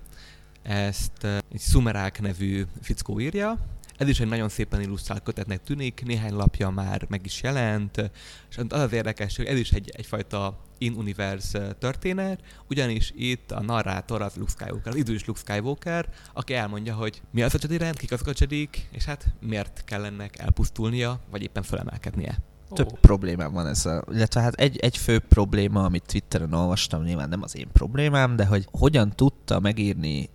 Ezt 0.61 1.23
eh, 1.23 1.37
egy 1.51 1.61
Sumerák 1.61 2.21
nevű 2.21 2.65
fickó 2.81 3.19
írja. 3.19 3.57
Ez 3.99 4.07
is 4.07 4.19
egy 4.19 4.27
nagyon 4.27 4.49
szépen 4.49 4.81
illusztrált 4.81 5.23
kötetnek 5.23 5.63
tűnik, 5.63 6.03
néhány 6.05 6.33
lapja 6.33 6.69
már 6.69 7.05
meg 7.09 7.21
is 7.25 7.41
jelent, 7.41 8.11
és 8.49 8.57
az 8.57 8.65
az 8.69 8.93
érdekes, 8.93 9.37
hogy 9.37 9.45
ez 9.45 9.57
is 9.57 9.71
egy, 9.71 9.89
egyfajta 9.95 10.59
in-universe 10.77 11.73
történet, 11.73 12.41
ugyanis 12.69 13.13
itt 13.15 13.51
a 13.51 13.61
narrátor 13.61 14.21
az 14.21 14.35
Luke 14.35 14.51
Skywalker, 14.51 14.91
az 14.91 14.95
idős 14.95 15.25
Luke 15.25 15.39
Skywalker, 15.39 16.09
aki 16.33 16.53
elmondja, 16.53 16.95
hogy 16.95 17.21
mi 17.31 17.41
az 17.41 17.55
a 17.55 17.57
Jedi 17.61 17.77
rend, 17.77 17.97
kik 17.97 18.11
azok 18.11 18.27
a 18.27 18.33
Jedik, 18.39 18.89
és 18.91 19.05
hát 19.05 19.33
miért 19.39 19.83
kell 19.85 20.05
ennek 20.05 20.39
elpusztulnia, 20.39 21.19
vagy 21.31 21.41
éppen 21.41 21.63
felemelkednie. 21.63 22.37
Több 22.73 22.99
problémám 22.99 23.53
van 23.53 23.67
ezzel. 23.67 24.03
Illetve 24.11 24.41
hát 24.41 24.53
egy, 24.53 24.77
egy 24.77 24.97
fő 24.97 25.19
probléma, 25.19 25.83
amit 25.83 26.05
Twitteren 26.05 26.53
olvastam, 26.53 27.03
nyilván 27.03 27.29
nem 27.29 27.41
az 27.41 27.57
én 27.57 27.67
problémám, 27.73 28.35
de 28.35 28.45
hogy 28.45 28.67
hogyan 28.71 29.15
tudta 29.15 29.59
megírni 29.59 30.29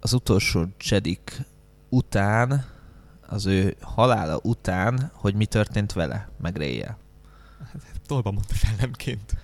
az 0.00 0.12
utolsó 0.12 0.66
Jedik 0.90 1.40
után, 1.88 2.78
az 3.30 3.46
ő 3.46 3.76
halála 3.80 4.38
után, 4.42 5.10
hogy 5.14 5.34
mi 5.34 5.46
történt 5.46 5.92
vele, 5.92 6.28
meg 6.40 6.56
Réjel. 6.56 6.98
Tolba 8.06 8.30
mondta 8.30 8.54
szellemként. 8.54 9.36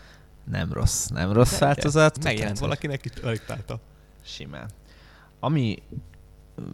Nem 0.45 0.73
rossz, 0.73 1.07
nem 1.07 1.33
rossz 1.33 1.59
változat. 1.59 2.25
Megjelent 2.25 2.59
valakinek, 2.59 3.05
itt 3.05 3.19
aliktálta. 3.19 3.81
Simán. 4.25 4.71
Ami 5.41 5.83
mm, 6.61 6.67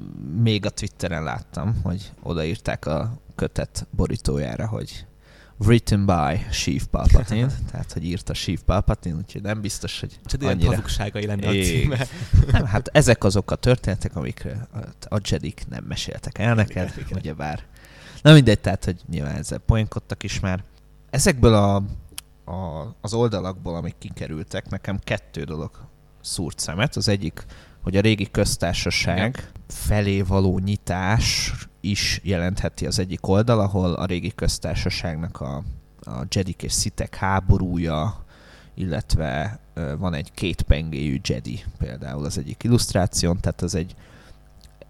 még 0.43 0.67
a 0.67 0.71
Twitteren 0.71 1.23
láttam, 1.23 1.81
hogy 1.83 2.13
odaírták 2.23 2.87
a 2.87 3.19
kötet 3.35 3.87
borítójára, 3.91 4.67
hogy 4.67 5.07
written 5.65 6.07
by 6.07 6.47
Sheev 6.51 6.83
Palpatine, 6.91 7.47
tehát 7.71 7.93
hogy 7.93 8.05
írta 8.05 8.35
Sheev 8.35 8.59
Palpatine, 8.59 9.17
úgyhogy 9.17 9.43
nem 9.43 9.61
biztos, 9.61 10.01
hogy 10.01 10.21
Csak 10.25 10.43
annyira... 10.43 10.69
hazugságai 10.69 11.27
lenne 11.27 11.49
a 11.49 11.51
címe. 11.51 12.07
Nem, 12.53 12.65
hát 12.65 12.89
ezek 12.93 13.25
azok 13.25 13.51
a 13.51 13.55
történetek, 13.55 14.17
amikre 14.17 14.69
a, 15.09 15.21
Jedik 15.31 15.65
nem 15.69 15.85
meséltek 15.85 16.39
el 16.39 16.55
neked, 16.55 16.93
igen. 16.97 17.19
ugyebár. 17.19 17.63
Na 18.23 18.33
mindegy, 18.33 18.61
tehát, 18.61 18.85
hogy 18.85 19.01
nyilván 19.09 19.37
ezzel 19.37 19.59
poénkodtak 19.59 20.23
is 20.23 20.41
már. 20.41 20.65
Ezekből 21.11 21.55
a, 21.55 21.75
a, 22.51 22.95
az 23.01 23.15
oldalakból, 23.15 23.75
amik 23.75 23.95
kikerültek, 23.99 24.69
nekem 24.69 24.99
kettő 25.05 25.45
dolog 25.45 25.71
szúrt 26.21 26.59
szemet. 26.59 26.97
Az 26.97 27.09
egyik, 27.09 27.45
hogy 27.83 27.97
a 27.97 28.01
régi 28.01 28.31
köztársaság 28.31 29.51
felé 29.69 30.23
való 30.23 30.59
nyitás 30.59 31.53
is 31.83 32.21
jelentheti 32.23 32.87
az 32.87 32.99
egyik 32.99 33.27
oldal, 33.27 33.61
ahol 33.61 33.93
a 33.93 34.05
régi 34.05 34.33
köztársaságnak 34.35 35.41
a, 35.41 35.63
a 36.01 36.27
Jedik 36.29 36.63
és 36.63 36.73
Szitek 36.73 37.15
háborúja, 37.15 38.25
illetve 38.75 39.61
van 39.99 40.15
egy 40.15 40.33
kétpengéjű 40.33 41.21
Jedi 41.25 41.65
például 41.79 42.25
az 42.25 42.39
egyik 42.39 42.63
illusztráción, 42.63 43.41
tehát 43.41 43.63
az 43.63 43.75
egy, 43.75 43.95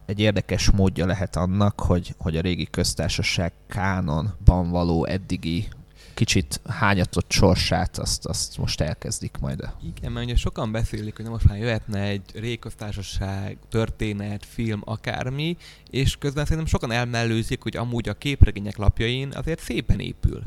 egy 0.06 0.20
érdekes 0.20 0.70
módja 0.70 1.06
lehet 1.06 1.36
annak, 1.36 1.80
hogy, 1.80 2.14
hogy 2.18 2.36
a 2.36 2.40
régi 2.40 2.68
köztársaság 2.70 3.52
kánonban 3.66 4.70
való 4.70 5.04
eddigi 5.04 5.68
kicsit 6.14 6.60
hányatott 6.68 7.30
sorsát, 7.30 7.98
azt, 7.98 8.26
azt 8.26 8.58
most 8.58 8.80
elkezdik 8.80 9.36
majd. 9.40 9.68
Igen, 9.96 10.12
mert 10.12 10.26
ugye 10.26 10.36
sokan 10.36 10.72
beszélik, 10.72 11.16
hogy 11.16 11.24
na 11.24 11.30
most 11.30 11.48
már 11.48 11.58
jöhetne 11.58 12.00
egy 12.00 12.22
régköztársaság, 12.34 13.58
történet, 13.68 14.44
film, 14.48 14.80
akármi, 14.84 15.56
és 15.90 16.16
közben 16.16 16.44
szerintem 16.44 16.66
sokan 16.66 16.90
elmellőzik, 16.90 17.62
hogy 17.62 17.76
amúgy 17.76 18.08
a 18.08 18.14
képregények 18.14 18.76
lapjain 18.76 19.32
azért 19.34 19.60
szépen 19.60 19.98
épül. 20.00 20.42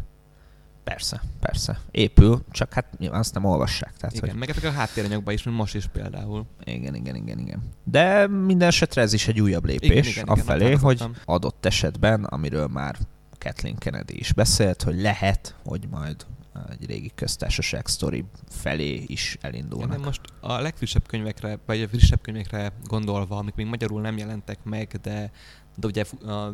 Persze, 0.83 1.21
persze. 1.39 1.79
Épül, 1.91 2.43
csak 2.51 2.73
hát 2.73 2.85
nyilván 2.97 3.19
azt 3.19 3.33
nem 3.33 3.45
olvassák. 3.45 3.93
Tehát, 3.97 4.15
Igen, 4.15 4.29
hogy 4.29 4.39
meg 4.39 4.49
ezek 4.49 4.63
a 4.63 4.71
háttéranyagban 4.71 5.33
is, 5.33 5.43
mint 5.43 5.57
most 5.57 5.75
is 5.75 5.85
például. 5.87 6.45
igen, 6.63 6.95
igen, 6.95 7.15
igen, 7.15 7.39
igen. 7.39 7.61
De 7.83 8.27
minden 8.27 8.67
esetre 8.67 9.01
ez 9.01 9.13
is 9.13 9.27
egy 9.27 9.41
újabb 9.41 9.65
lépés 9.65 9.89
Igen, 9.89 10.03
igen, 10.03 10.11
igen, 10.11 10.27
afelé, 10.27 10.73
azt 10.73 10.83
hogy 10.83 10.99
hallottam. 10.99 11.21
adott 11.25 11.65
esetben, 11.65 12.23
amiről 12.23 12.67
már 12.67 12.95
Kathleen 13.37 13.77
Kennedy 13.77 14.19
is 14.19 14.33
beszélt, 14.33 14.81
hogy 14.81 15.01
lehet, 15.01 15.55
hogy 15.63 15.87
majd 15.89 16.25
egy 16.69 16.85
régi 16.85 17.11
köztársaság 17.15 17.87
sztori 17.87 18.25
felé 18.49 19.03
is 19.07 19.37
elindulnak. 19.41 19.97
de 19.97 20.05
most 20.05 20.21
a 20.39 20.59
legfrissebb 20.59 21.07
könyvekre, 21.07 21.59
vagy 21.65 21.81
a 21.81 21.87
frissebb 21.87 22.21
könyvekre 22.21 22.71
gondolva, 22.83 23.37
amik 23.37 23.55
még 23.55 23.65
magyarul 23.65 24.01
nem 24.01 24.17
jelentek 24.17 24.63
meg, 24.63 24.99
de, 25.01 25.31
de 25.75 25.87
ugye 25.87 26.03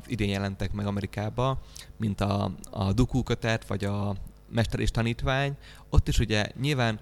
idén 0.06 0.30
jelentek 0.30 0.72
meg 0.72 0.86
Amerikába, 0.86 1.62
mint 1.98 2.22
a, 2.22 2.52
a 2.70 2.94
Dooku 2.94 3.24
kötet, 3.24 3.67
vagy 3.67 3.86
a 3.86 4.15
Mester 4.50 4.80
és 4.80 4.91
Tanítvány, 4.91 5.58
ott 5.89 6.08
is 6.08 6.20
ugye 6.20 6.46
nyilván 6.60 7.00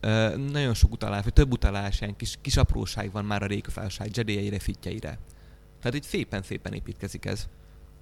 ö, 0.00 0.36
nagyon 0.36 0.74
sok 0.74 0.92
utalás, 0.92 1.22
vagy 1.24 1.32
több 1.32 1.52
utalás, 1.52 2.00
ilyen 2.00 2.16
kis, 2.16 2.38
kis 2.40 2.56
apróság 2.56 3.12
van 3.12 3.24
már 3.24 3.42
a 3.42 3.46
rékafálság 3.46 4.16
Jedieire, 4.16 4.58
fitjeire. 4.58 5.18
Tehát 5.80 5.94
így 5.94 6.02
szépen-szépen 6.02 6.72
építkezik 6.72 7.24
ez. 7.24 7.48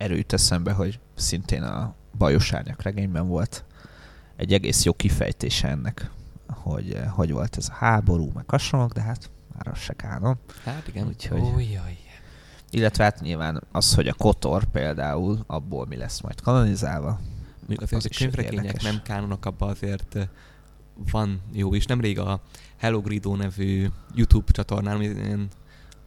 Erről 0.01 0.17
jut 0.17 0.33
eszembe, 0.33 0.73
hogy 0.73 1.01
szintén 1.15 1.63
a 1.63 1.95
Bajos 2.19 2.53
Árnyak 2.53 2.83
regényben 2.83 3.29
volt 3.29 3.65
egy 4.37 4.53
egész 4.53 4.85
jó 4.85 4.93
kifejtése 4.93 5.69
ennek, 5.69 6.11
hogy 6.47 6.93
eh, 6.93 7.11
hogy 7.11 7.33
volt 7.33 7.57
ez 7.57 7.69
a 7.69 7.73
háború, 7.73 8.31
meg 8.35 8.51
hasonlók, 8.51 8.93
de 8.93 9.01
hát 9.01 9.31
már 9.55 9.69
az 9.69 9.79
se 9.79 9.93
kánon. 9.93 10.39
Hát 10.65 10.89
igen. 10.89 11.07
Úgyhogy... 11.07 11.41
Ujjaj. 11.41 11.99
Illetve 12.71 13.05
hát 13.05 13.21
nyilván 13.21 13.63
az, 13.73 13.95
hogy 13.95 14.09
a 14.09 14.13
Kotor 14.13 14.65
például, 14.65 15.45
abból 15.47 15.87
mi 15.87 15.97
lesz 15.97 16.21
majd 16.21 16.41
kanonizálva. 16.41 17.21
Mondjuk 17.59 17.81
Az 17.81 17.93
azért 17.93 18.05
a 18.05 18.09
is 18.11 18.19
könyvregények 18.19 18.83
nem 18.83 19.03
kánonok, 19.03 19.47
abban 19.47 19.69
azért 19.69 20.15
ö, 20.15 20.23
van 21.11 21.41
jó 21.53 21.75
is. 21.75 21.87
Nemrég 21.87 22.19
a 22.19 22.41
Hello 22.77 23.01
Grido 23.01 23.37
nevű 23.37 23.89
YouTube 24.15 24.53
csatornán, 24.53 25.49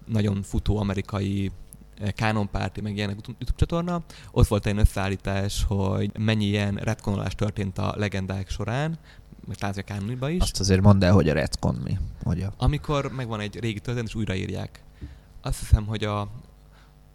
nagyon 0.06 0.44
futó 0.44 0.78
amerikai 0.78 1.52
eh, 2.00 2.10
Canon 2.12 2.50
Party, 2.50 2.82
meg 2.82 2.96
ilyenek 2.96 3.16
YouTube 3.26 3.52
csatorna, 3.56 4.04
ott 4.32 4.48
volt 4.48 4.66
egy 4.66 4.78
összeállítás, 4.78 5.64
hogy 5.68 6.12
mennyi 6.20 6.46
ilyen 6.46 6.76
retkonolás 6.76 7.36
történt 7.36 7.78
a 7.78 7.94
legendák 7.98 8.50
során, 8.50 9.00
meg 9.48 9.56
talán 9.56 9.76
a 9.78 9.82
kánoniba 9.82 10.30
is. 10.30 10.42
Azt 10.42 10.60
azért 10.60 10.82
mondd 10.82 11.04
el, 11.04 11.14
hogy 11.14 11.30
a 11.30 11.34
retcon 11.34 11.76
mi. 11.84 11.98
Hogy 12.24 12.42
a... 12.42 12.54
Amikor 12.58 13.12
megvan 13.12 13.40
egy 13.40 13.60
régi 13.60 13.80
történet, 13.80 14.08
és 14.10 14.16
újraírják. 14.16 14.84
Azt 15.42 15.60
hiszem, 15.60 15.86
hogy 15.86 16.04
a, 16.04 16.32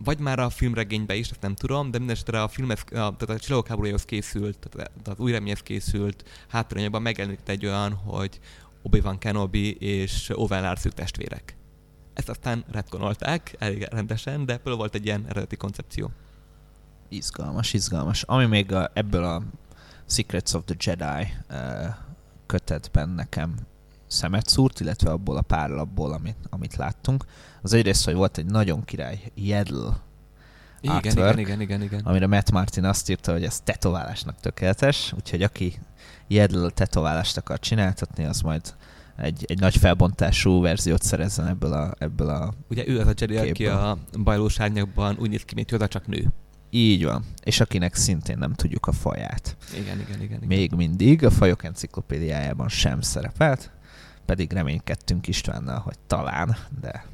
vagy 0.05 0.19
már 0.19 0.39
a 0.39 0.51
filmregényben 0.51 1.17
is, 1.17 1.31
ezt 1.31 1.41
nem 1.41 1.55
tudom, 1.55 1.91
de 1.91 1.99
mindenesetre 1.99 2.43
a 2.43 2.49
filmhez, 2.49 2.81
a, 2.81 2.91
tehát 2.91 3.21
a 3.21 3.39
Csillagok 3.39 3.69
háborújához 3.69 4.05
készült, 4.05 4.69
tehát 4.71 5.09
az 5.09 5.19
új 5.19 5.33
reményhez 5.33 5.61
készült 5.61 6.29
hátrányában 6.49 7.03
megjelenik 7.03 7.41
egy 7.45 7.67
olyan, 7.67 7.93
hogy 7.93 8.39
Obi-Wan 8.83 9.19
Kenobi 9.19 9.75
és 9.75 10.31
Owen 10.35 10.63
Lars 10.63 10.83
testvérek. 10.95 11.57
Ezt 12.19 12.29
aztán 12.29 12.65
retkonolták 12.71 13.57
elég 13.59 13.87
rendesen, 13.91 14.47
de 14.47 14.55
például 14.55 14.77
volt 14.77 14.95
egy 14.95 15.05
ilyen 15.05 15.25
eredeti 15.29 15.57
koncepció. 15.57 16.11
Izgalmas, 17.09 17.73
izgalmas. 17.73 18.23
Ami 18.23 18.45
még 18.45 18.73
a, 18.73 18.91
ebből 18.95 19.25
a 19.25 19.43
Secrets 20.07 20.55
of 20.55 20.63
the 20.65 20.75
Jedi 20.79 21.33
uh, 21.51 21.95
kötetben 22.47 23.09
nekem 23.09 23.55
szemet 24.07 24.49
szúrt, 24.49 24.81
illetve 24.81 25.11
abból 25.11 25.37
a 25.37 25.43
pár 25.43 25.71
lapból, 25.71 26.13
amit, 26.13 26.37
amit 26.51 26.77
láttunk. 26.77 27.25
Az 27.63 27.73
egyrészt, 27.73 28.05
hogy 28.05 28.15
volt 28.15 28.39
egy 28.39 28.47
nagyon 28.47 28.85
király 28.85 29.33
Jedl 29.35 29.87
igen, 30.81 30.97
artwork, 30.97 31.39
igen, 31.39 31.39
igen, 31.39 31.61
igen, 31.61 31.83
igen. 31.83 32.01
amire 32.01 32.27
Matt 32.27 32.51
Martin 32.51 32.85
azt 32.85 33.11
írta, 33.11 33.33
hogy 33.33 33.45
ez 33.45 33.61
tetoválásnak 33.61 34.41
tökéletes, 34.41 35.13
úgyhogy 35.13 35.43
aki 35.43 35.79
Jedl 36.27 36.67
tetoválást 36.67 37.37
akar 37.37 37.59
csináltatni, 37.59 38.25
az 38.25 38.41
majd 38.41 38.75
egy, 39.19 39.45
egy 39.49 39.61
nagy 39.61 39.77
felbontású 39.77 40.61
verziót 40.61 41.03
szerezzen 41.03 41.47
ebből 41.47 41.73
a, 41.73 41.95
ebből 41.99 42.29
a 42.29 42.55
Ugye 42.69 42.89
ő 42.89 42.99
az 42.99 43.07
a 43.07 43.13
Jedi, 43.17 43.37
aki 43.37 43.67
a 43.67 43.99
bajlós 44.19 44.61
árnyakban 44.61 45.17
úgy 45.21 45.31
néz 45.31 45.43
ki, 45.43 45.55
mint 45.55 45.71
Yoda, 45.71 45.89
csak 45.89 46.07
nő. 46.07 46.27
Így 46.71 47.05
van. 47.05 47.25
És 47.43 47.61
akinek 47.61 47.95
szintén 47.95 48.39
nem 48.39 48.53
tudjuk 48.53 48.87
a 48.87 48.93
faját. 48.93 49.57
Igen, 49.73 50.01
igen, 50.01 50.21
igen. 50.23 50.23
igen. 50.23 50.41
Még 50.47 50.73
mindig 50.73 51.25
a 51.25 51.31
fajok 51.31 51.65
enciklopédiájában 51.65 52.69
sem 52.69 53.01
szerepelt, 53.01 53.71
pedig 54.27 54.53
reménykedtünk 54.53 55.27
Istvánnal, 55.27 55.79
hogy 55.79 55.97
talán, 56.07 56.57
de, 56.81 57.05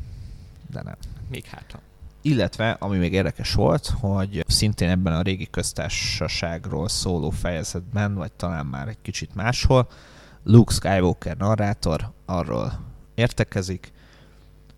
de 0.70 0.82
nem. 0.82 0.96
Még 1.30 1.44
hátra. 1.44 1.80
Illetve, 2.22 2.70
ami 2.70 2.96
még 2.98 3.12
érdekes 3.12 3.54
volt, 3.54 3.86
hogy 4.00 4.44
szintén 4.46 4.88
ebben 4.88 5.14
a 5.14 5.22
régi 5.22 5.48
köztársaságról 5.50 6.88
szóló 6.88 7.30
fejezetben, 7.30 8.14
vagy 8.14 8.32
talán 8.32 8.66
már 8.66 8.88
egy 8.88 8.98
kicsit 9.02 9.34
máshol, 9.34 9.88
Luke 10.44 10.72
Skywalker 10.74 11.36
narrátor 11.36 12.12
arról 12.24 12.80
értekezik, 13.14 13.92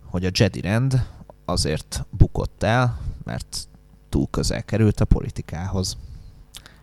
hogy 0.05 0.25
a 0.25 0.31
Jedi 0.33 0.61
rend 0.61 1.07
azért 1.45 2.05
bukott 2.11 2.63
el, 2.63 2.99
mert 3.25 3.69
túl 4.09 4.27
közel 4.31 4.63
került 4.63 5.01
a 5.01 5.05
politikához. 5.05 5.97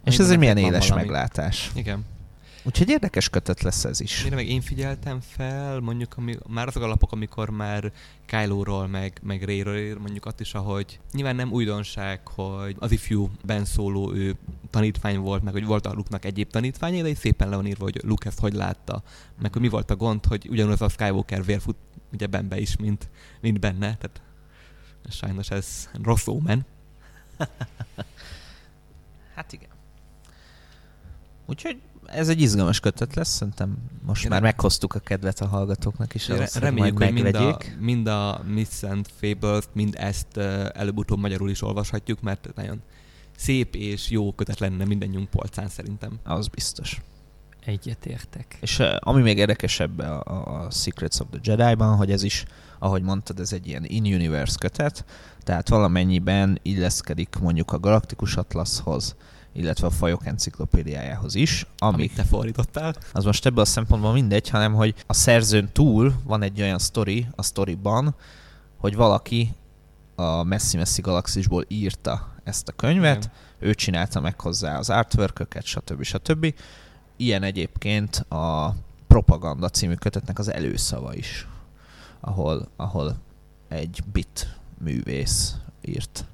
És 0.03 0.19
ez 0.19 0.29
egy 0.29 0.37
milyen 0.37 0.57
éles 0.57 0.87
valami. 0.87 1.05
meglátás. 1.05 1.71
Igen. 1.75 2.05
Úgyhogy 2.65 2.89
érdekes 2.89 3.29
kötet 3.29 3.61
lesz 3.61 3.85
ez 3.85 3.99
is. 3.99 4.23
Mire 4.23 4.35
meg 4.35 4.47
én 4.47 4.61
figyeltem 4.61 5.19
fel, 5.21 5.79
mondjuk 5.79 6.13
ami, 6.17 6.37
már 6.47 6.67
azok 6.67 6.83
a 6.83 6.87
lapok, 6.87 7.11
amikor 7.11 7.49
már 7.49 7.91
Kylo-ról, 8.25 8.87
meg, 8.87 9.19
meg 9.23 9.43
Ray-ről 9.43 9.77
ír, 9.77 9.97
mondjuk 9.97 10.25
azt 10.25 10.39
is, 10.39 10.53
ahogy 10.53 10.99
nyilván 11.11 11.35
nem 11.35 11.51
újdonság, 11.51 12.27
hogy 12.27 12.75
az 12.79 12.91
ifjú 12.91 13.29
Ben 13.45 13.65
szóló 13.65 14.13
ő 14.13 14.35
tanítvány 14.69 15.17
volt, 15.17 15.43
meg 15.43 15.53
hogy 15.53 15.65
volt 15.65 15.85
a 15.85 15.93
Luke-nak 15.93 16.25
egyéb 16.25 16.49
tanítványa, 16.49 17.01
de 17.01 17.09
így 17.09 17.17
szépen 17.17 17.49
le 17.49 17.55
van 17.55 17.65
írva, 17.65 17.83
hogy 17.83 18.01
Luke 18.03 18.29
ezt 18.29 18.39
hogy 18.39 18.53
látta. 18.53 19.03
Meg 19.41 19.53
hogy 19.53 19.61
mi 19.61 19.69
volt 19.69 19.91
a 19.91 19.95
gond, 19.95 20.25
hogy 20.25 20.47
ugyanaz 20.49 20.81
a 20.81 20.89
Skywalker 20.89 21.45
vérfut 21.45 21.77
ugye 22.11 22.27
Benbe 22.27 22.59
is, 22.59 22.77
mint, 22.77 23.09
mint 23.41 23.59
benne. 23.59 23.97
Tehát 23.97 24.21
sajnos 25.09 25.49
ez 25.49 25.89
rossz 26.03 26.27
ómen. 26.27 26.65
hát 29.35 29.53
igen. 29.53 29.69
Úgyhogy 31.45 31.81
ez 32.15 32.29
egy 32.29 32.41
izgalmas 32.41 32.79
kötet 32.79 33.15
lesz, 33.15 33.29
szerintem 33.29 33.77
most 34.05 34.23
Én 34.23 34.29
már 34.29 34.41
meghoztuk 34.41 34.95
a 34.95 34.99
kedvet 34.99 35.39
a 35.39 35.47
hallgatóknak 35.47 36.15
is. 36.15 36.27
Re- 36.27 36.49
reméljük, 36.53 37.03
hogy 37.03 37.13
mind 37.13 37.35
a, 37.35 37.57
mind 37.79 38.07
a 38.07 38.41
Myths 38.47 38.83
and 38.83 39.07
Fables, 39.19 39.63
mind 39.73 39.95
ezt 39.97 40.27
uh, 40.35 40.65
előbb-utóbb 40.73 41.19
magyarul 41.19 41.49
is 41.49 41.61
olvashatjuk, 41.61 42.21
mert 42.21 42.49
nagyon 42.55 42.81
szép 43.37 43.75
és 43.75 44.09
jó 44.09 44.33
kötet 44.33 44.59
lenne 44.59 44.85
mindannyiunk 44.85 45.29
polcán 45.29 45.69
szerintem. 45.69 46.19
Az 46.23 46.47
biztos. 46.47 47.01
Egyetértek. 47.65 48.57
És 48.61 48.79
uh, 48.79 48.87
ami 48.99 49.21
még 49.21 49.37
érdekesebb 49.37 49.99
a, 49.99 50.65
a 50.65 50.71
Secrets 50.71 51.19
of 51.19 51.27
the 51.31 51.39
Jedi-ban, 51.43 51.95
hogy 51.95 52.11
ez 52.11 52.23
is, 52.23 52.45
ahogy 52.79 53.01
mondtad, 53.01 53.39
ez 53.39 53.53
egy 53.53 53.67
ilyen 53.67 53.85
in-universe 53.85 54.55
kötet, 54.59 55.05
tehát 55.39 55.69
valamennyiben 55.69 56.59
illeszkedik 56.61 57.35
mondjuk 57.41 57.71
a 57.71 57.79
Galaktikus 57.79 58.35
Atlaszhoz, 58.35 59.15
illetve 59.53 59.87
a 59.87 59.89
fajok 59.89 60.25
enciklopédiájához 60.25 61.35
is. 61.35 61.65
Amik, 61.77 61.95
amit 61.95 62.15
te 62.15 62.23
fordítottál. 62.23 62.95
Az 63.13 63.23
most 63.23 63.45
ebből 63.45 63.63
a 63.63 63.65
szempontból 63.65 64.13
mindegy, 64.13 64.49
hanem 64.49 64.73
hogy 64.73 64.95
a 65.07 65.13
szerzőn 65.13 65.69
túl 65.71 66.13
van 66.23 66.41
egy 66.41 66.61
olyan 66.61 66.79
sztori 66.79 67.27
a 67.35 67.41
sztoriban, 67.41 68.15
hogy 68.77 68.95
valaki 68.95 69.53
a 70.15 70.43
messzi-messzi 70.43 71.01
galaxisból 71.01 71.65
írta 71.67 72.31
ezt 72.43 72.67
a 72.67 72.71
könyvet, 72.71 73.17
Igen. 73.17 73.31
ő 73.59 73.73
csinálta 73.73 74.19
meg 74.19 74.41
hozzá 74.41 74.77
az 74.77 74.89
artwork 74.89 75.47
stb. 75.61 76.03
stb. 76.03 76.53
Ilyen 77.17 77.43
egyébként 77.43 78.15
a 78.15 78.75
Propaganda 79.07 79.69
című 79.69 79.93
kötetnek 79.93 80.39
az 80.39 80.51
előszava 80.51 81.15
is, 81.15 81.47
ahol, 82.19 82.67
ahol 82.75 83.15
egy 83.67 84.03
bit 84.11 84.57
művész 84.77 85.55
írt 85.81 86.25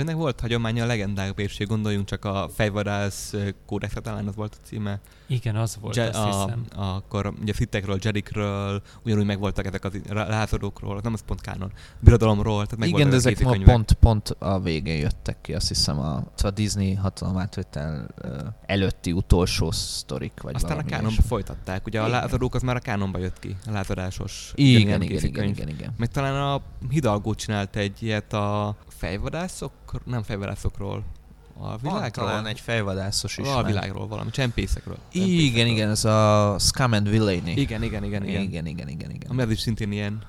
ennek 0.00 0.14
volt 0.14 0.40
hagyománya 0.40 0.84
a 0.84 0.86
legendák 0.86 1.34
bérség, 1.34 1.66
gondoljunk 1.66 2.06
csak 2.06 2.24
a 2.24 2.50
fejvadász 2.54 3.34
kódexre, 3.66 4.00
talán 4.00 4.28
az 4.28 4.34
volt 4.34 4.58
a 4.62 4.66
címe. 4.66 5.00
Igen, 5.26 5.56
az 5.56 5.76
volt, 5.80 5.96
Je- 5.96 6.08
azt 6.08 6.18
a, 6.18 6.24
hiszem. 6.24 6.64
A, 6.76 6.82
akkor 6.82 7.32
ugye 7.40 7.52
Fittekről, 7.52 7.98
Jedikről, 8.00 8.82
ugyanúgy 9.04 9.24
megvoltak 9.24 9.66
ezek 9.66 9.84
az 9.84 9.92
lázadókról, 10.08 11.00
nem 11.02 11.12
az 11.12 11.20
pont 11.26 11.40
kánon, 11.40 11.72
birodalomról, 12.00 12.66
tehát 12.66 12.86
Igen, 12.86 13.10
de 13.10 13.16
ezek 13.16 13.40
ma 13.40 13.56
pont, 13.64 13.92
pont 13.92 14.28
a 14.38 14.60
végén 14.60 14.96
jöttek 14.98 15.40
ki, 15.40 15.54
azt 15.54 15.68
hiszem 15.68 15.98
a, 15.98 16.24
a 16.42 16.50
Disney 16.50 16.94
hatalomátvétel 16.94 18.08
előtti 18.66 19.12
utolsó 19.12 19.70
sztorik, 19.70 20.40
vagy 20.42 20.54
Aztán 20.54 20.78
a 20.78 20.84
kánonba 20.84 21.16
is. 21.18 21.26
folytatták, 21.26 21.86
ugye 21.86 21.98
igen. 21.98 22.10
a 22.10 22.14
lázadók 22.14 22.54
az 22.54 22.62
már 22.62 22.76
a 22.76 22.80
kánonba 22.80 23.18
jött 23.18 23.38
ki, 23.38 23.56
a 23.66 23.70
lázadásos. 23.70 24.52
Igen, 24.54 24.80
igen, 24.80 25.02
igen, 25.02 25.24
igen, 25.24 25.44
igen, 25.48 25.68
igen. 25.68 25.94
Meg 25.96 26.08
talán 26.08 26.42
a 26.54 26.62
Hidalgo 26.90 27.34
csinált 27.34 27.76
egy 27.76 28.02
ilyet 28.02 28.32
a 28.32 28.76
fejvadászok, 28.88 29.72
nem 30.04 30.22
fejvadászokról, 30.22 31.04
a 31.58 31.76
világról? 31.76 32.10
Talán 32.10 32.46
egy 32.46 32.60
fejvadászos 32.60 33.38
is. 33.38 33.46
A 33.46 33.62
világról 33.62 34.06
valami, 34.06 34.30
csempészekről. 34.30 34.98
csempészekről. 35.12 35.44
Igen, 35.44 35.66
igen, 35.66 35.90
ez 35.90 36.04
a 36.04 36.56
Scum 36.58 36.92
and 36.92 37.08
Villainy. 37.08 37.48
Igen, 37.48 37.82
igen, 37.82 38.04
igen. 38.04 38.22
Igen, 38.22 38.42
igen, 38.42 38.66
igen, 38.66 38.88
igen. 38.88 39.10
igen. 39.10 39.30
Ami 39.30 39.42
az 39.42 39.50
is 39.50 39.60
szintén 39.60 39.92
ilyen 39.92 40.22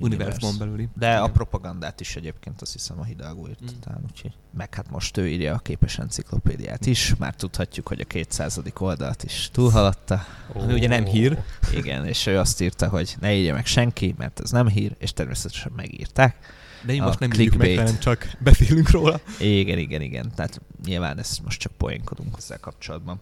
univerzumon 0.00 0.58
belüli. 0.58 0.88
De 0.94 1.08
igen. 1.08 1.22
a 1.22 1.26
propagandát 1.26 2.00
is 2.00 2.16
egyébként 2.16 2.62
azt 2.62 2.72
hiszem 2.72 3.00
a 3.00 3.04
Hidalgo 3.04 3.48
írt 3.48 3.62
mm. 3.62 3.80
talán, 3.80 4.00
úgyhogy. 4.10 4.32
Meg 4.56 4.74
hát 4.74 4.90
most 4.90 5.16
ő 5.16 5.28
írja 5.28 5.54
a 5.54 5.58
képes 5.58 5.98
enciklopédiát 5.98 6.86
is, 6.86 7.14
már 7.18 7.34
tudhatjuk, 7.34 7.88
hogy 7.88 8.00
a 8.00 8.04
200. 8.04 8.60
oldalt 8.78 9.22
is 9.22 9.48
túlhaladta. 9.52 10.24
Oh. 10.52 10.62
Ami 10.62 10.72
ugye 10.72 10.88
nem 10.88 11.04
hír. 11.04 11.42
Igen, 11.74 12.06
és 12.06 12.26
ő 12.26 12.38
azt 12.38 12.60
írta, 12.60 12.88
hogy 12.88 13.16
ne 13.20 13.34
írja 13.34 13.54
meg 13.54 13.66
senki, 13.66 14.14
mert 14.18 14.40
ez 14.40 14.50
nem 14.50 14.68
hír, 14.68 14.96
és 14.98 15.12
természetesen 15.12 15.72
megírták. 15.76 16.36
De 16.82 16.92
én 16.92 17.02
most 17.02 17.18
nem 17.18 17.30
clickbait. 17.30 17.76
meg, 17.76 17.86
hanem 17.86 18.00
csak 18.00 18.36
beszélünk 18.38 18.90
róla. 18.90 19.20
Igen, 19.38 19.78
igen, 19.78 20.00
igen. 20.00 20.32
Tehát 20.34 20.60
nyilván 20.84 21.18
ezt 21.18 21.44
most 21.44 21.60
csak 21.60 21.72
poénkodunk 21.76 22.34
ezzel 22.38 22.60
kapcsolatban. 22.60 23.20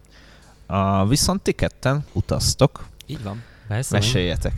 Uh, 0.69 1.09
viszont 1.09 1.41
ti 1.41 1.51
ketten 1.51 2.05
utaztok. 2.13 2.87
Így 3.05 3.23
van. 3.23 3.43
Beszélünk. 3.67 4.05
Meséljetek. 4.05 4.53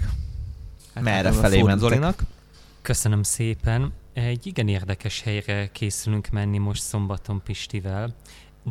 Hát 0.93 1.03
Merre 1.03 1.31
felé 1.31 1.61
mentek? 1.61 1.79
Zolinak. 1.79 2.23
Köszönöm 2.81 3.23
szépen. 3.23 3.93
Egy 4.13 4.47
igen 4.47 4.67
érdekes 4.67 5.21
helyre 5.21 5.69
készülünk 5.71 6.29
menni 6.29 6.57
most 6.57 6.81
szombaton 6.81 7.41
Pistivel. 7.43 8.15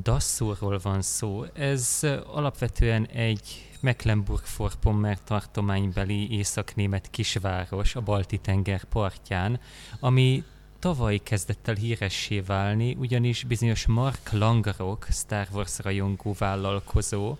Dasszúrról 0.02 0.78
van 0.82 1.02
szó. 1.02 1.44
Ez 1.54 2.00
alapvetően 2.32 3.06
egy 3.06 3.67
Mecklenburg-Vorpommern 3.80 5.18
tartománybeli 5.24 6.36
északnémet 6.36 7.10
kisváros 7.10 7.94
a 7.94 8.00
Balti-tenger 8.00 8.84
partján, 8.84 9.60
ami 10.00 10.44
tavaly 10.78 11.18
kezdett 11.18 11.68
el 11.68 11.74
híressé 11.74 12.40
válni, 12.40 12.96
ugyanis 12.98 13.44
bizonyos 13.44 13.86
Mark 13.86 14.32
Langarok, 14.32 15.06
Star 15.10 15.48
Wars 15.52 15.78
rajongó 15.78 16.34
vállalkozó, 16.38 17.36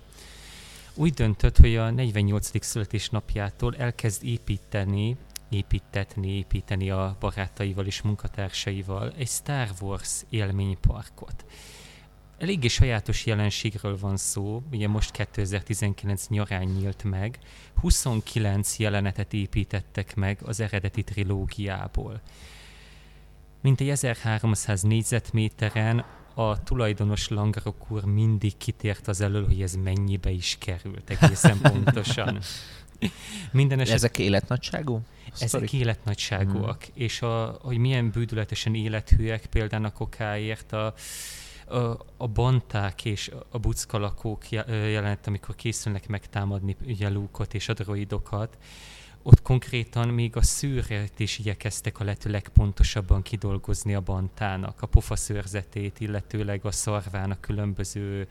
úgy 0.94 1.12
döntött, 1.12 1.56
hogy 1.56 1.76
a 1.76 1.90
48. 1.90 2.64
születésnapjától 2.64 3.76
elkezd 3.76 4.24
építeni, 4.24 5.16
építetni, 5.48 6.36
építeni 6.36 6.90
a 6.90 7.16
barátaival 7.20 7.86
és 7.86 8.02
munkatársaival 8.02 9.12
egy 9.16 9.28
Star 9.28 9.68
Wars 9.80 10.24
élményparkot. 10.28 11.44
Eléggé 12.38 12.68
sajátos 12.68 13.26
jelenségről 13.26 13.98
van 13.98 14.16
szó, 14.16 14.62
ugye 14.72 14.88
most 14.88 15.10
2019 15.10 16.28
nyarán 16.28 16.64
nyílt 16.64 17.04
meg, 17.04 17.38
29 17.80 18.78
jelenetet 18.78 19.32
építettek 19.32 20.14
meg 20.14 20.38
az 20.42 20.60
eredeti 20.60 21.02
trilógiából. 21.02 22.20
Mint 23.60 23.80
egy 23.80 23.88
1300 23.88 24.82
négyzetméteren 24.82 26.04
a 26.34 26.62
tulajdonos 26.62 27.28
Langrok 27.28 27.90
úr 27.90 28.04
mindig 28.04 28.56
kitért 28.56 29.08
az 29.08 29.20
elől, 29.20 29.46
hogy 29.46 29.62
ez 29.62 29.74
mennyibe 29.74 30.30
is 30.30 30.56
került 30.60 31.10
egészen 31.10 31.58
pontosan. 31.60 32.38
Minden 33.52 33.80
eset... 33.80 33.94
Ezek 33.94 34.18
életnagyságú? 34.18 35.00
Ezek 35.32 35.48
Sztorik? 35.48 35.72
életnagyságúak, 35.72 36.84
hmm. 36.84 36.92
és 36.94 37.22
a, 37.22 37.58
hogy 37.62 37.78
milyen 37.78 38.10
bűdületesen 38.10 38.74
élethűek 38.74 39.46
például 39.46 39.84
a 39.84 39.90
kokáért 39.90 40.72
a, 40.72 40.94
a, 42.16 42.26
banták 42.26 43.04
és 43.04 43.30
a 43.50 43.58
buckalakók 43.58 44.50
jelenet, 44.50 45.26
amikor 45.26 45.54
készülnek 45.54 46.08
megtámadni 46.08 46.76
ugye 46.86 47.08
Luke-ot 47.08 47.54
és 47.54 47.68
a 47.68 47.72
droidokat, 47.72 48.58
ott 49.22 49.42
konkrétan 49.42 50.08
még 50.08 50.36
a 50.36 50.42
szűrét 50.42 51.18
is 51.18 51.38
igyekeztek 51.38 52.00
a 52.00 52.04
lehető 52.04 52.30
legpontosabban 52.30 53.22
kidolgozni 53.22 53.94
a 53.94 54.00
bantának, 54.00 54.82
a 54.82 54.86
pofaszőrzetét, 54.86 56.00
illetőleg 56.00 56.64
a 56.64 56.70
szarvának 56.70 57.40
különböző 57.40 58.28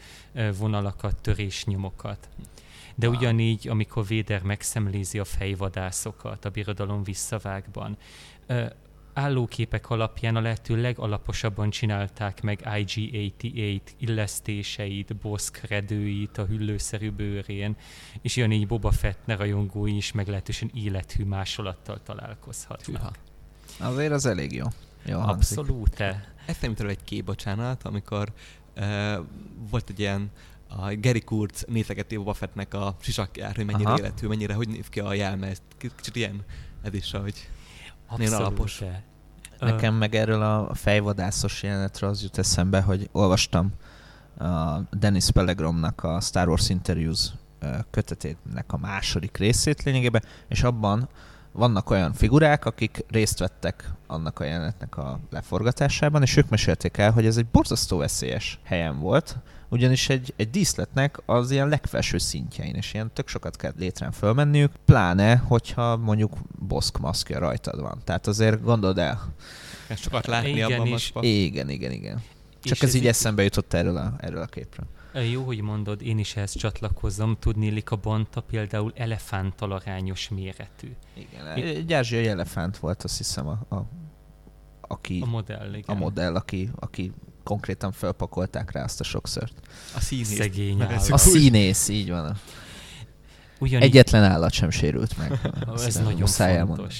vonalakat, 0.58 1.22
törésnyomokat. 1.22 2.30
De 2.96 3.10
ugyanígy, 3.10 3.68
amikor 3.68 4.06
Véder 4.06 4.42
megszemlézi 4.42 5.20
a 5.20 5.26
fejvadászokat 5.26 6.46
a 6.46 6.50
birodalom 6.50 7.04
visszavágban, 7.04 7.98
állóképek 9.18 9.90
alapján 9.90 10.36
a 10.36 10.42
lehető 10.42 10.82
legalaposabban 10.82 11.70
csinálták 11.70 12.42
meg 12.42 12.62
IG-88 12.64 13.82
illesztéseit, 13.98 15.16
boszkredőit 15.16 16.38
a 16.38 16.46
hüllőszerű 16.46 17.12
bőrén, 17.12 17.76
és 18.22 18.36
jön 18.36 18.52
így 18.52 18.68
Boba 18.68 18.92
Fett 18.92 19.26
ne 19.26 19.36
rajongói 19.36 19.96
is 19.96 20.12
meglehetősen 20.12 20.72
élethű 20.74 21.24
másolattal 21.24 22.00
találkozhatnak. 22.04 23.18
Azért 23.80 24.12
az 24.12 24.26
elég 24.26 24.54
jó. 24.54 24.66
jó 25.06 25.20
Abszolút. 25.20 26.04
Eszembe 26.46 26.86
egy 26.86 27.04
kép, 27.04 27.26
bocsánat, 27.26 27.84
amikor 27.84 28.34
uh, 28.76 29.18
volt 29.70 29.90
egy 29.90 30.00
ilyen 30.00 30.32
a 30.68 30.96
Gary 30.96 31.22
Kurtz 31.22 31.66
nézegeti 31.68 32.16
Boba 32.16 32.34
Fettnek 32.34 32.74
a 32.74 32.96
sisakjár, 33.02 33.56
hogy 33.56 33.66
mennyire 33.66 33.90
Aha. 33.90 33.98
életű, 33.98 34.28
mennyire, 34.28 34.54
hogy 34.54 34.68
néz 34.68 34.88
ki 34.90 35.00
a 35.00 35.14
jelme, 35.14 35.48
ez 35.48 35.62
kicsit 35.78 36.16
ilyen 36.16 36.44
ez 36.82 36.94
is, 36.94 37.12
hogy 37.12 37.50
Abszolút 38.08 38.34
alapos. 38.34 38.84
Nekem 39.60 39.96
meg 39.96 40.16
erről 40.16 40.42
a 40.42 40.74
fejvadászos 40.74 41.64
jelenetről 41.64 42.10
az 42.10 42.22
jut 42.22 42.38
eszembe, 42.38 42.82
hogy 42.82 43.10
olvastam 43.12 43.72
a 44.38 44.80
Dennis 44.92 45.32
Pellegromnak 45.32 46.04
a 46.04 46.20
Star 46.20 46.48
Wars 46.48 46.70
Interviews 46.70 47.32
kötetének 47.92 48.66
a 48.74 48.78
második 48.78 49.38
részét 49.38 49.84
lényegében, 49.84 50.24
és 50.48 50.64
abban 50.64 51.10
vannak 51.52 51.90
olyan 51.90 52.14
figurák, 52.14 52.66
akik 52.66 53.06
részt 53.10 53.40
vettek 53.40 53.92
annak 54.08 54.40
a 54.40 54.44
jelenetnek 54.44 54.98
a 54.98 55.20
leforgatásában, 55.30 56.22
és 56.22 56.38
ők 56.38 56.50
mesélték 56.50 56.98
el, 56.98 57.12
hogy 57.12 57.26
ez 57.26 57.38
egy 57.38 57.46
borzasztó 57.46 57.98
veszélyes 57.98 58.60
helyen 58.64 59.00
volt, 59.00 59.38
ugyanis 59.70 60.10
egy, 60.10 60.34
egy 60.36 60.50
díszletnek 60.50 61.22
az 61.26 61.52
ilyen 61.52 61.68
legfelső 61.68 62.18
szintjein, 62.18 62.76
és 62.76 62.94
ilyen 62.94 63.12
tök 63.14 63.28
sokat 63.28 63.56
kell 63.56 63.74
létrán 63.78 64.12
fölmenniük, 64.12 64.72
pláne, 64.86 65.36
hogyha 65.36 65.98
mondjuk 65.98 66.34
boszk 66.60 66.98
maszkja 66.98 67.40
rajtad 67.40 67.82
van. 67.82 68.02
Tehát 68.04 68.28
azért 68.28 68.64
gondold 68.64 68.98
el. 68.98 69.34
Ezt 69.88 70.02
sokat 70.02 70.28
látni 70.28 70.50
igen, 70.50 70.72
abban 70.72 70.88
is. 70.88 71.14
Igen, 71.22 71.70
igen, 71.70 71.92
igen. 71.92 72.22
Csak 72.64 72.82
ez, 72.82 72.90
ez 72.90 72.94
így 72.94 73.08
eszembe 73.08 73.44
jutott 73.44 73.74
erről 73.74 73.98
a, 73.98 74.14
erről 74.18 74.42
a 74.42 74.46
képről. 74.46 74.86
Jó, 75.22 75.44
hogy 75.44 75.62
mondod, 75.62 76.02
én 76.02 76.18
is 76.18 76.36
ehhez 76.36 76.56
csatlakozom. 76.56 77.38
Tudnélik 77.40 77.92
a 77.92 77.96
bonta 77.96 78.42
például 78.42 78.94
elefántal 78.96 79.72
arányos 79.72 80.30
méretű. 80.30 80.96
Igen, 81.14 81.48
egy 81.48 81.94
ázsiai 81.94 82.28
elefánt 82.28 82.78
volt, 82.78 83.04
azt 83.04 83.18
hiszem, 83.18 83.48
a, 83.48 83.76
a 83.76 83.86
aki, 84.82 85.22
a 85.24 85.26
modell, 85.26 85.74
igen. 85.74 85.96
A 85.96 86.00
modell, 86.00 86.36
aki, 86.36 86.70
aki 86.76 87.12
konkrétan 87.44 87.92
felpakolták 87.92 88.72
rá 88.72 88.84
azt 88.84 89.00
a 89.00 89.04
sokszort. 89.04 89.54
A 89.96 90.00
színész. 90.00 90.36
Szegény 90.36 90.82
A 91.10 91.18
színész, 91.18 91.88
így 91.88 92.10
van. 92.10 92.38
Ugyanígy... 93.60 93.88
Egyetlen 93.88 94.24
állat 94.24 94.52
sem 94.52 94.70
sérült 94.70 95.18
meg. 95.18 95.32
Ez 95.76 95.96
nagyon 95.96 96.16
fontos. 96.16 96.40
Elmondani. 96.40 96.94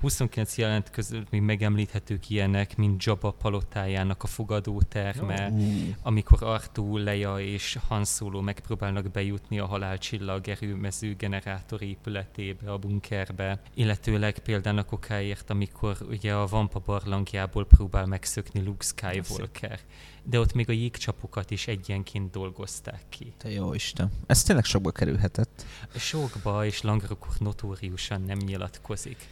29 0.00 0.56
jelent 0.58 0.90
között 0.90 1.30
még 1.30 1.40
megemlíthetők 1.40 2.30
ilyenek, 2.30 2.76
mint 2.76 3.04
Jabba 3.04 3.30
palotájának 3.30 4.22
a 4.22 4.26
fogadóterme, 4.26 5.48
oh. 5.52 5.62
amikor 6.02 6.42
Artú, 6.42 6.96
Leia 6.96 7.38
és 7.38 7.78
Han 7.88 8.04
Solo 8.04 8.40
megpróbálnak 8.40 9.10
bejutni 9.10 9.58
a 9.58 9.66
halálcsillag 9.66 10.48
erőmező 10.48 11.14
generátor 11.14 11.82
épületébe, 11.82 12.72
a 12.72 12.78
bunkerbe, 12.78 13.60
illetőleg 13.74 14.38
például 14.38 14.78
a 14.78 14.84
kokáért, 14.84 15.50
amikor 15.50 15.96
ugye 16.08 16.34
a 16.34 16.46
Vampa 16.46 16.82
barlangjából 16.86 17.66
próbál 17.66 18.06
megszökni 18.06 18.60
Luke 18.60 18.84
Skywalker. 18.84 19.80
De 20.22 20.38
ott 20.38 20.52
még 20.52 20.68
a 20.68 20.72
jégcsapokat 20.72 21.50
is 21.50 21.66
egyenként 21.66 22.30
dolgozták 22.30 23.02
ki. 23.08 23.32
Te 23.36 23.50
jó 23.50 23.74
Isten. 23.74 24.10
Ez 24.26 24.42
tényleg 24.42 24.64
sokba 24.64 24.90
kerülhetett. 24.90 25.64
Sokba, 25.96 26.64
és 26.64 26.82
Langrokor 26.82 27.32
notóriusan 27.38 28.22
nem 28.22 28.38
nyilatkozik. 28.38 29.28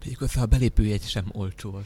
Pedig 0.00 0.18
a 0.36 0.46
belépőjegy 0.46 1.02
sem 1.02 1.24
olcsó. 1.32 1.80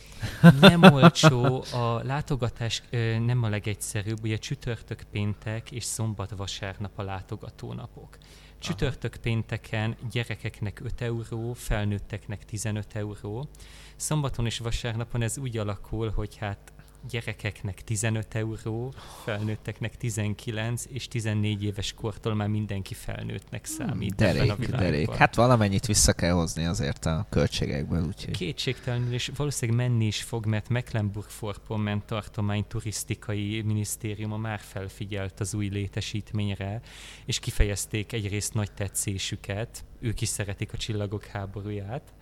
Nem 0.61 0.83
olcsó, 0.83 1.65
a 1.73 2.03
látogatás 2.03 2.83
ö, 2.91 3.19
nem 3.19 3.43
a 3.43 3.49
legegyszerűbb, 3.49 4.23
ugye 4.23 4.37
csütörtök 4.37 5.03
péntek 5.11 5.71
és 5.71 5.85
szombat 5.85 6.31
vasárnap 6.31 6.99
a 6.99 7.03
látogatónapok. 7.03 8.19
Csütörtök 8.59 9.17
pénteken 9.17 9.97
gyerekeknek 10.11 10.81
5 10.85 11.01
euró, 11.01 11.53
felnőtteknek 11.53 12.45
15 12.45 12.95
euró. 12.95 13.49
Szombaton 13.97 14.47
és 14.47 14.59
vasárnapon 14.59 15.23
ez 15.23 15.39
úgy 15.39 15.59
alakul, 15.59 16.11
hogy 16.11 16.37
hát 16.37 16.73
gyerekeknek 17.11 17.83
15 17.83 18.35
euró, 18.35 18.95
felnőtteknek 19.25 19.97
19, 19.97 20.85
és 20.89 21.09
14 21.09 21.65
éves 21.65 21.93
kortól 21.93 22.35
már 22.35 22.49
mindenki 22.49 22.95
felnőttnek 22.95 23.65
számít 23.65 24.15
derék, 24.15 24.41
ebben 24.41 24.51
a 24.51 24.57
világban. 24.57 24.91
Derék. 24.91 25.11
Hát 25.11 25.35
valamennyit 25.35 25.87
vissza 25.87 26.13
kell 26.13 26.33
hozni 26.33 26.65
azért 26.65 27.05
a 27.05 27.27
költségekből. 27.31 28.05
Úgyhogy. 28.07 28.37
Kétségtelenül, 28.37 29.13
és 29.13 29.31
valószínűleg 29.37 29.89
menni 29.89 30.07
is 30.07 30.23
fog, 30.23 30.47
mert 30.47 30.69
Mecklenburg-Vorpommern 30.69 32.03
tartomány 32.07 32.67
turisztikai 32.67 33.63
minisztériuma 33.63 34.37
már 34.37 34.61
felfigyelt 34.61 35.41
az 35.41 35.55
új 35.55 35.69
létesítményre, 35.69 36.81
és 37.25 37.39
kifejezték 37.39 38.13
egyrészt 38.13 38.55
nagy 38.55 38.73
tetszésüket, 38.73 39.85
ők 40.01 40.21
is 40.21 40.29
szeretik 40.29 40.73
a 40.73 40.77
csillagok 40.77 41.25
háborúját. 41.25 42.13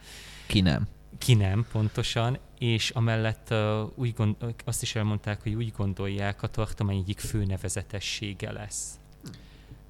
Ki 0.47 0.61
nem? 0.61 0.88
Ki 1.18 1.35
nem 1.35 1.66
pontosan, 1.72 2.38
és 2.59 2.90
amellett 2.90 3.48
uh, 3.51 3.90
úgy 3.94 4.14
gond, 4.14 4.37
azt 4.64 4.83
is 4.83 4.94
elmondták, 4.94 5.42
hogy 5.42 5.55
úgy 5.55 5.72
gondolják, 5.77 6.42
a 6.42 6.46
tartomány 6.46 6.96
egyik 6.96 7.20
fő 7.20 7.44
nevezetessége 7.44 8.53
lesz. 8.53 8.98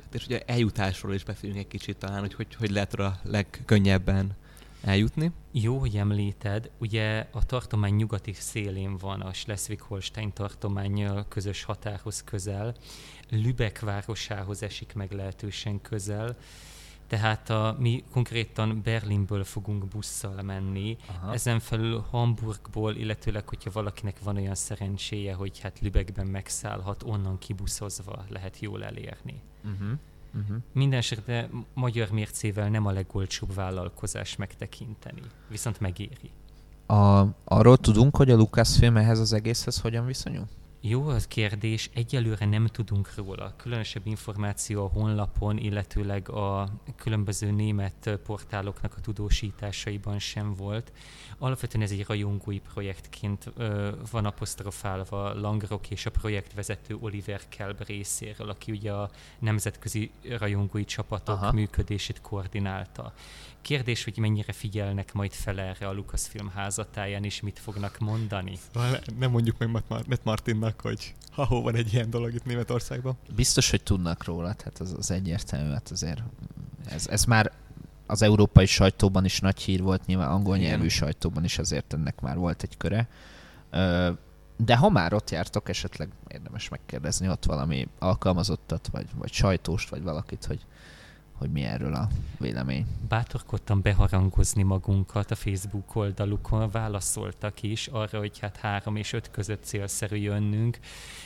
Hát 0.03 0.15
és 0.15 0.25
ugye 0.25 0.43
eljutásról 0.47 1.15
is 1.15 1.25
beszélünk 1.25 1.59
egy 1.59 1.69
kicsit 1.69 1.97
talán, 1.97 2.21
hogy 2.21 2.35
hogy, 2.35 2.55
hogy 2.55 2.71
lehet 2.71 2.95
a 2.95 3.21
legkönnyebben 3.23 4.37
eljutni. 4.83 5.31
Jó, 5.53 5.79
hogy 5.79 5.97
említed. 5.97 6.71
Ugye 6.79 7.27
a 7.31 7.47
tartomány 7.47 7.95
nyugati 7.95 8.33
szélén 8.33 8.97
van 8.97 9.21
a 9.21 9.33
Schleswig-Holstein 9.33 10.33
tartomány 10.33 11.09
közös 11.29 11.63
határhoz 11.63 12.25
közel. 12.25 12.75
Lübeck 13.31 13.81
városához 13.81 14.63
esik 14.63 14.95
meg 14.95 15.13
lehetősen 15.13 15.81
közel 15.81 16.37
tehát 17.12 17.51
a, 17.51 17.77
mi 17.79 18.05
konkrétan 18.11 18.81
Berlinből 18.85 19.44
fogunk 19.44 19.87
busszal 19.87 20.42
menni, 20.42 20.96
Aha. 21.09 21.33
ezen 21.33 21.61
felül 21.61 22.05
Hamburgból, 22.11 22.94
illetőleg, 22.94 23.48
hogyha 23.48 23.70
valakinek 23.70 24.22
van 24.22 24.37
olyan 24.37 24.55
szerencséje, 24.55 25.35
hogy 25.35 25.59
hát 25.61 25.81
Lübeckben 25.81 26.27
megszállhat, 26.27 27.03
onnan 27.03 27.38
kibuszozva 27.38 28.25
lehet 28.29 28.60
jól 28.60 28.85
elérni. 28.85 29.42
Uh-huh. 29.65 29.98
Uh-huh. 30.35 30.56
Mindenesetre 30.73 31.48
magyar 31.75 32.10
mércével 32.10 32.69
nem 32.69 32.87
a 32.87 32.90
legolcsóbb 32.90 33.54
vállalkozás 33.54 34.37
megtekinteni, 34.37 35.23
viszont 35.48 35.81
megéri. 35.81 36.31
A, 36.87 37.25
arról 37.44 37.77
tudunk, 37.77 38.17
hogy 38.17 38.31
a 38.31 38.37
Lucasfilm 38.37 38.96
ehhez 38.96 39.19
az 39.19 39.33
egészhez 39.33 39.81
hogyan 39.81 40.06
viszonyul? 40.06 40.48
Jó 40.85 41.09
az 41.09 41.27
kérdés, 41.27 41.91
egyelőre 41.95 42.47
nem 42.47 42.67
tudunk 42.67 43.15
róla. 43.15 43.53
Különösebb 43.57 44.07
információ 44.07 44.85
a 44.85 44.89
honlapon, 44.89 45.59
illetőleg 45.59 46.29
a 46.29 46.69
különböző 46.97 47.51
német 47.51 48.19
portáloknak 48.25 48.95
a 48.97 49.01
tudósításaiban 49.01 50.19
sem 50.19 50.55
volt. 50.55 50.93
Alapvetően 51.39 51.85
ez 51.85 51.91
egy 51.91 52.05
rajongói 52.07 52.59
projektként 52.59 53.53
ö, 53.57 53.91
van 54.11 54.25
apostrofálva 54.25 55.35
Langrok 55.35 55.91
és 55.91 56.07
a 56.07 56.11
projektvezető 56.11 56.97
Oliver 57.01 57.41
Kelb 57.49 57.85
részéről, 57.87 58.49
aki 58.49 58.73
ugye 58.73 58.93
a 58.93 59.11
nemzetközi 59.39 60.11
rajongói 60.39 60.85
csapatok 60.85 61.43
Aha. 61.43 61.53
működését 61.53 62.21
koordinálta. 62.21 63.13
Kérdés, 63.63 64.04
hogy 64.04 64.19
mennyire 64.19 64.52
figyelnek 64.52 65.13
majd 65.13 65.33
fel 65.33 65.60
erre 65.60 65.88
a 65.88 65.92
Lucasfilm 65.92 66.48
házatáján, 66.48 67.25
és 67.25 67.40
mit 67.40 67.58
fognak 67.58 67.98
mondani. 67.98 68.58
Nem 69.19 69.31
mondjuk 69.31 69.58
meg 69.58 69.69
Matt 69.88 70.25
Martinnak, 70.25 70.81
hogy 70.81 71.15
ha 71.33 71.60
van 71.60 71.75
egy 71.75 71.92
ilyen 71.92 72.10
dolog 72.10 72.35
itt 72.35 72.44
Németországban. 72.44 73.17
Biztos, 73.35 73.71
hogy 73.71 73.83
tudnak 73.83 74.25
róla, 74.25 74.54
tehát 74.54 74.79
az, 74.79 74.94
az 74.98 75.10
egyértelmű, 75.10 75.71
hát 75.71 75.90
azért 75.90 76.23
ez, 76.88 77.06
ez 77.06 77.25
már 77.25 77.52
az 78.06 78.23
európai 78.23 78.67
sajtóban 78.67 79.25
is 79.25 79.40
nagy 79.40 79.60
hír 79.60 79.83
volt, 79.83 80.06
nyilván 80.06 80.29
angol 80.29 80.56
Igen. 80.56 80.69
nyelvű 80.69 80.88
sajtóban 80.88 81.44
is 81.44 81.58
azért 81.58 81.92
ennek 81.92 82.21
már 82.21 82.37
volt 82.37 82.63
egy 82.63 82.77
köre. 82.77 83.08
De 84.56 84.77
ha 84.77 84.88
már 84.88 85.13
ott 85.13 85.31
jártok, 85.31 85.69
esetleg 85.69 86.08
érdemes 86.29 86.69
megkérdezni 86.69 87.29
ott 87.29 87.44
valami 87.44 87.88
alkalmazottat, 87.98 88.88
vagy, 88.92 89.06
vagy 89.15 89.33
sajtóst, 89.33 89.88
vagy 89.88 90.02
valakit, 90.02 90.44
hogy, 90.44 90.60
hogy 91.43 91.51
mi 91.51 91.63
erről 91.63 91.95
a 91.95 92.09
vélemény. 92.38 92.87
Bátorkodtam 93.09 93.83
beharangozni 93.83 94.63
magunkat 94.63 95.31
a 95.31 95.35
Facebook 95.35 95.97
oldalukon, 95.97 96.71
válaszoltak 96.71 97.63
is 97.63 97.87
arra, 97.87 98.19
hogy 98.19 98.38
hát 98.38 98.57
három 98.57 98.97
és 98.97 99.13
öt 99.13 99.31
között 99.31 99.65
célszerű 99.65 100.17
jönnünk, 100.17 100.79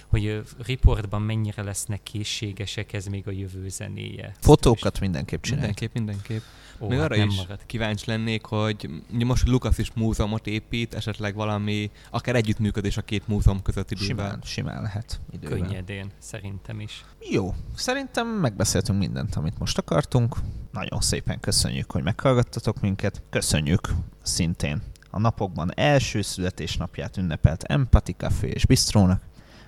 hogy 0.06 0.26
ö, 0.26 0.40
riportban 0.66 1.22
mennyire 1.22 1.62
lesznek 1.62 2.02
készségesek, 2.02 2.92
ez 2.92 3.06
még 3.06 3.28
a 3.28 3.30
jövő 3.30 3.68
zenéje. 3.68 4.34
Fotókat 4.40 5.00
mindenképp 5.00 5.42
csinálj. 5.42 5.60
Mindenképp, 5.60 5.94
mindenképp. 5.94 6.42
Ó, 6.80 6.88
Még 6.88 6.98
hát 6.98 7.06
arra 7.10 7.16
nem 7.16 7.28
is 7.28 7.36
marad. 7.36 7.60
kíváncsi 7.66 8.04
lennék, 8.06 8.44
hogy 8.44 8.90
most 9.10 9.42
hogy 9.42 9.52
Lukasz 9.52 9.78
is 9.78 9.92
múzeumot 9.94 10.46
épít, 10.46 10.94
esetleg 10.94 11.34
valami, 11.34 11.90
akár 12.10 12.34
együttműködés 12.34 12.96
a 12.96 13.02
két 13.02 13.28
múzeum 13.28 13.62
között 13.62 13.90
idővel. 13.90 14.26
Simán, 14.26 14.40
simán 14.44 14.82
lehet 14.82 15.20
idővel. 15.32 15.58
Könnyedén, 15.58 16.10
szerintem 16.18 16.80
is. 16.80 17.04
Jó, 17.30 17.54
szerintem 17.74 18.28
megbeszéltünk 18.28 18.98
mindent, 18.98 19.34
amit 19.34 19.58
most 19.58 19.78
akartunk. 19.78 20.36
Nagyon 20.72 21.00
szépen 21.00 21.40
köszönjük, 21.40 21.90
hogy 21.90 22.02
meghallgattatok 22.02 22.80
minket. 22.80 23.22
Köszönjük 23.30 23.88
szintén 24.22 24.82
a 25.10 25.18
napokban 25.18 25.72
első 25.74 26.22
születésnapját 26.22 27.16
ünnepelt 27.16 27.62
Empathy 27.62 28.12
Café 28.12 28.48
és 28.48 28.66
Bistrónak, 28.66 29.22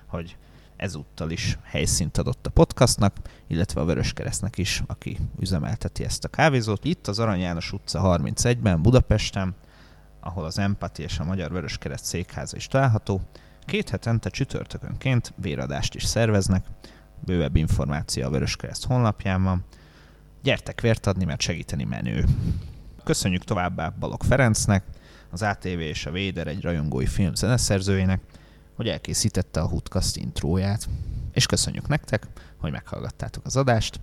hogy 0.09 0.37
ezúttal 0.75 1.29
is 1.29 1.57
helyszínt 1.63 2.17
adott 2.17 2.45
a 2.45 2.49
podcastnak, 2.49 3.15
illetve 3.47 3.81
a 3.81 3.85
Vöröskeresztnek 3.85 4.57
is, 4.57 4.83
aki 4.87 5.17
üzemelteti 5.39 6.03
ezt 6.03 6.23
a 6.23 6.27
kávézót. 6.27 6.85
Itt 6.85 7.07
az 7.07 7.19
Arany 7.19 7.39
János 7.39 7.71
utca 7.71 8.01
31-ben, 8.03 8.81
Budapesten, 8.81 9.55
ahol 10.19 10.45
az 10.45 10.59
Empathy 10.59 11.03
és 11.03 11.19
a 11.19 11.23
Magyar 11.23 11.51
Vöröskereszt 11.51 12.05
székháza 12.05 12.55
is 12.55 12.67
található. 12.67 13.21
Két 13.65 13.89
hetente 13.89 14.29
csütörtökönként 14.29 15.33
véradást 15.35 15.95
is 15.95 16.03
szerveznek, 16.03 16.65
bővebb 17.25 17.55
információ 17.55 18.25
a 18.25 18.29
Vöröskereszt 18.29 18.85
honlapján 18.85 19.43
van. 19.43 19.63
Gyertek 20.43 20.81
vért 20.81 21.07
adni, 21.07 21.25
mert 21.25 21.41
segíteni 21.41 21.83
menő. 21.83 22.25
Köszönjük 23.03 23.43
továbbá 23.43 23.89
Balog 23.89 24.23
Ferencnek, 24.23 24.83
az 25.31 25.41
ATV 25.41 25.67
és 25.67 26.05
a 26.05 26.11
Véder 26.11 26.47
egy 26.47 26.61
rajongói 26.61 27.05
film 27.05 27.35
zeneszerzőjének, 27.35 28.21
hogy 28.79 28.87
elkészítette 28.87 29.61
a 29.61 29.67
Hoodcast 29.67 30.15
intróját. 30.15 30.87
És 31.33 31.45
köszönjük 31.45 31.87
nektek, 31.87 32.27
hogy 32.57 32.71
meghallgattátok 32.71 33.45
az 33.45 33.55
adást. 33.55 33.99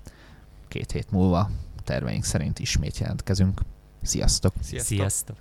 Két 0.69 0.93
hét 0.93 1.11
múlva 1.11 1.51
terveink 1.85 2.25
szerint 2.25 2.59
ismét 2.59 2.99
jelentkezünk. 2.99 3.61
Sziasztok! 4.03 4.53
Sziasztok! 4.61 4.97
Sziasztok! 4.97 5.35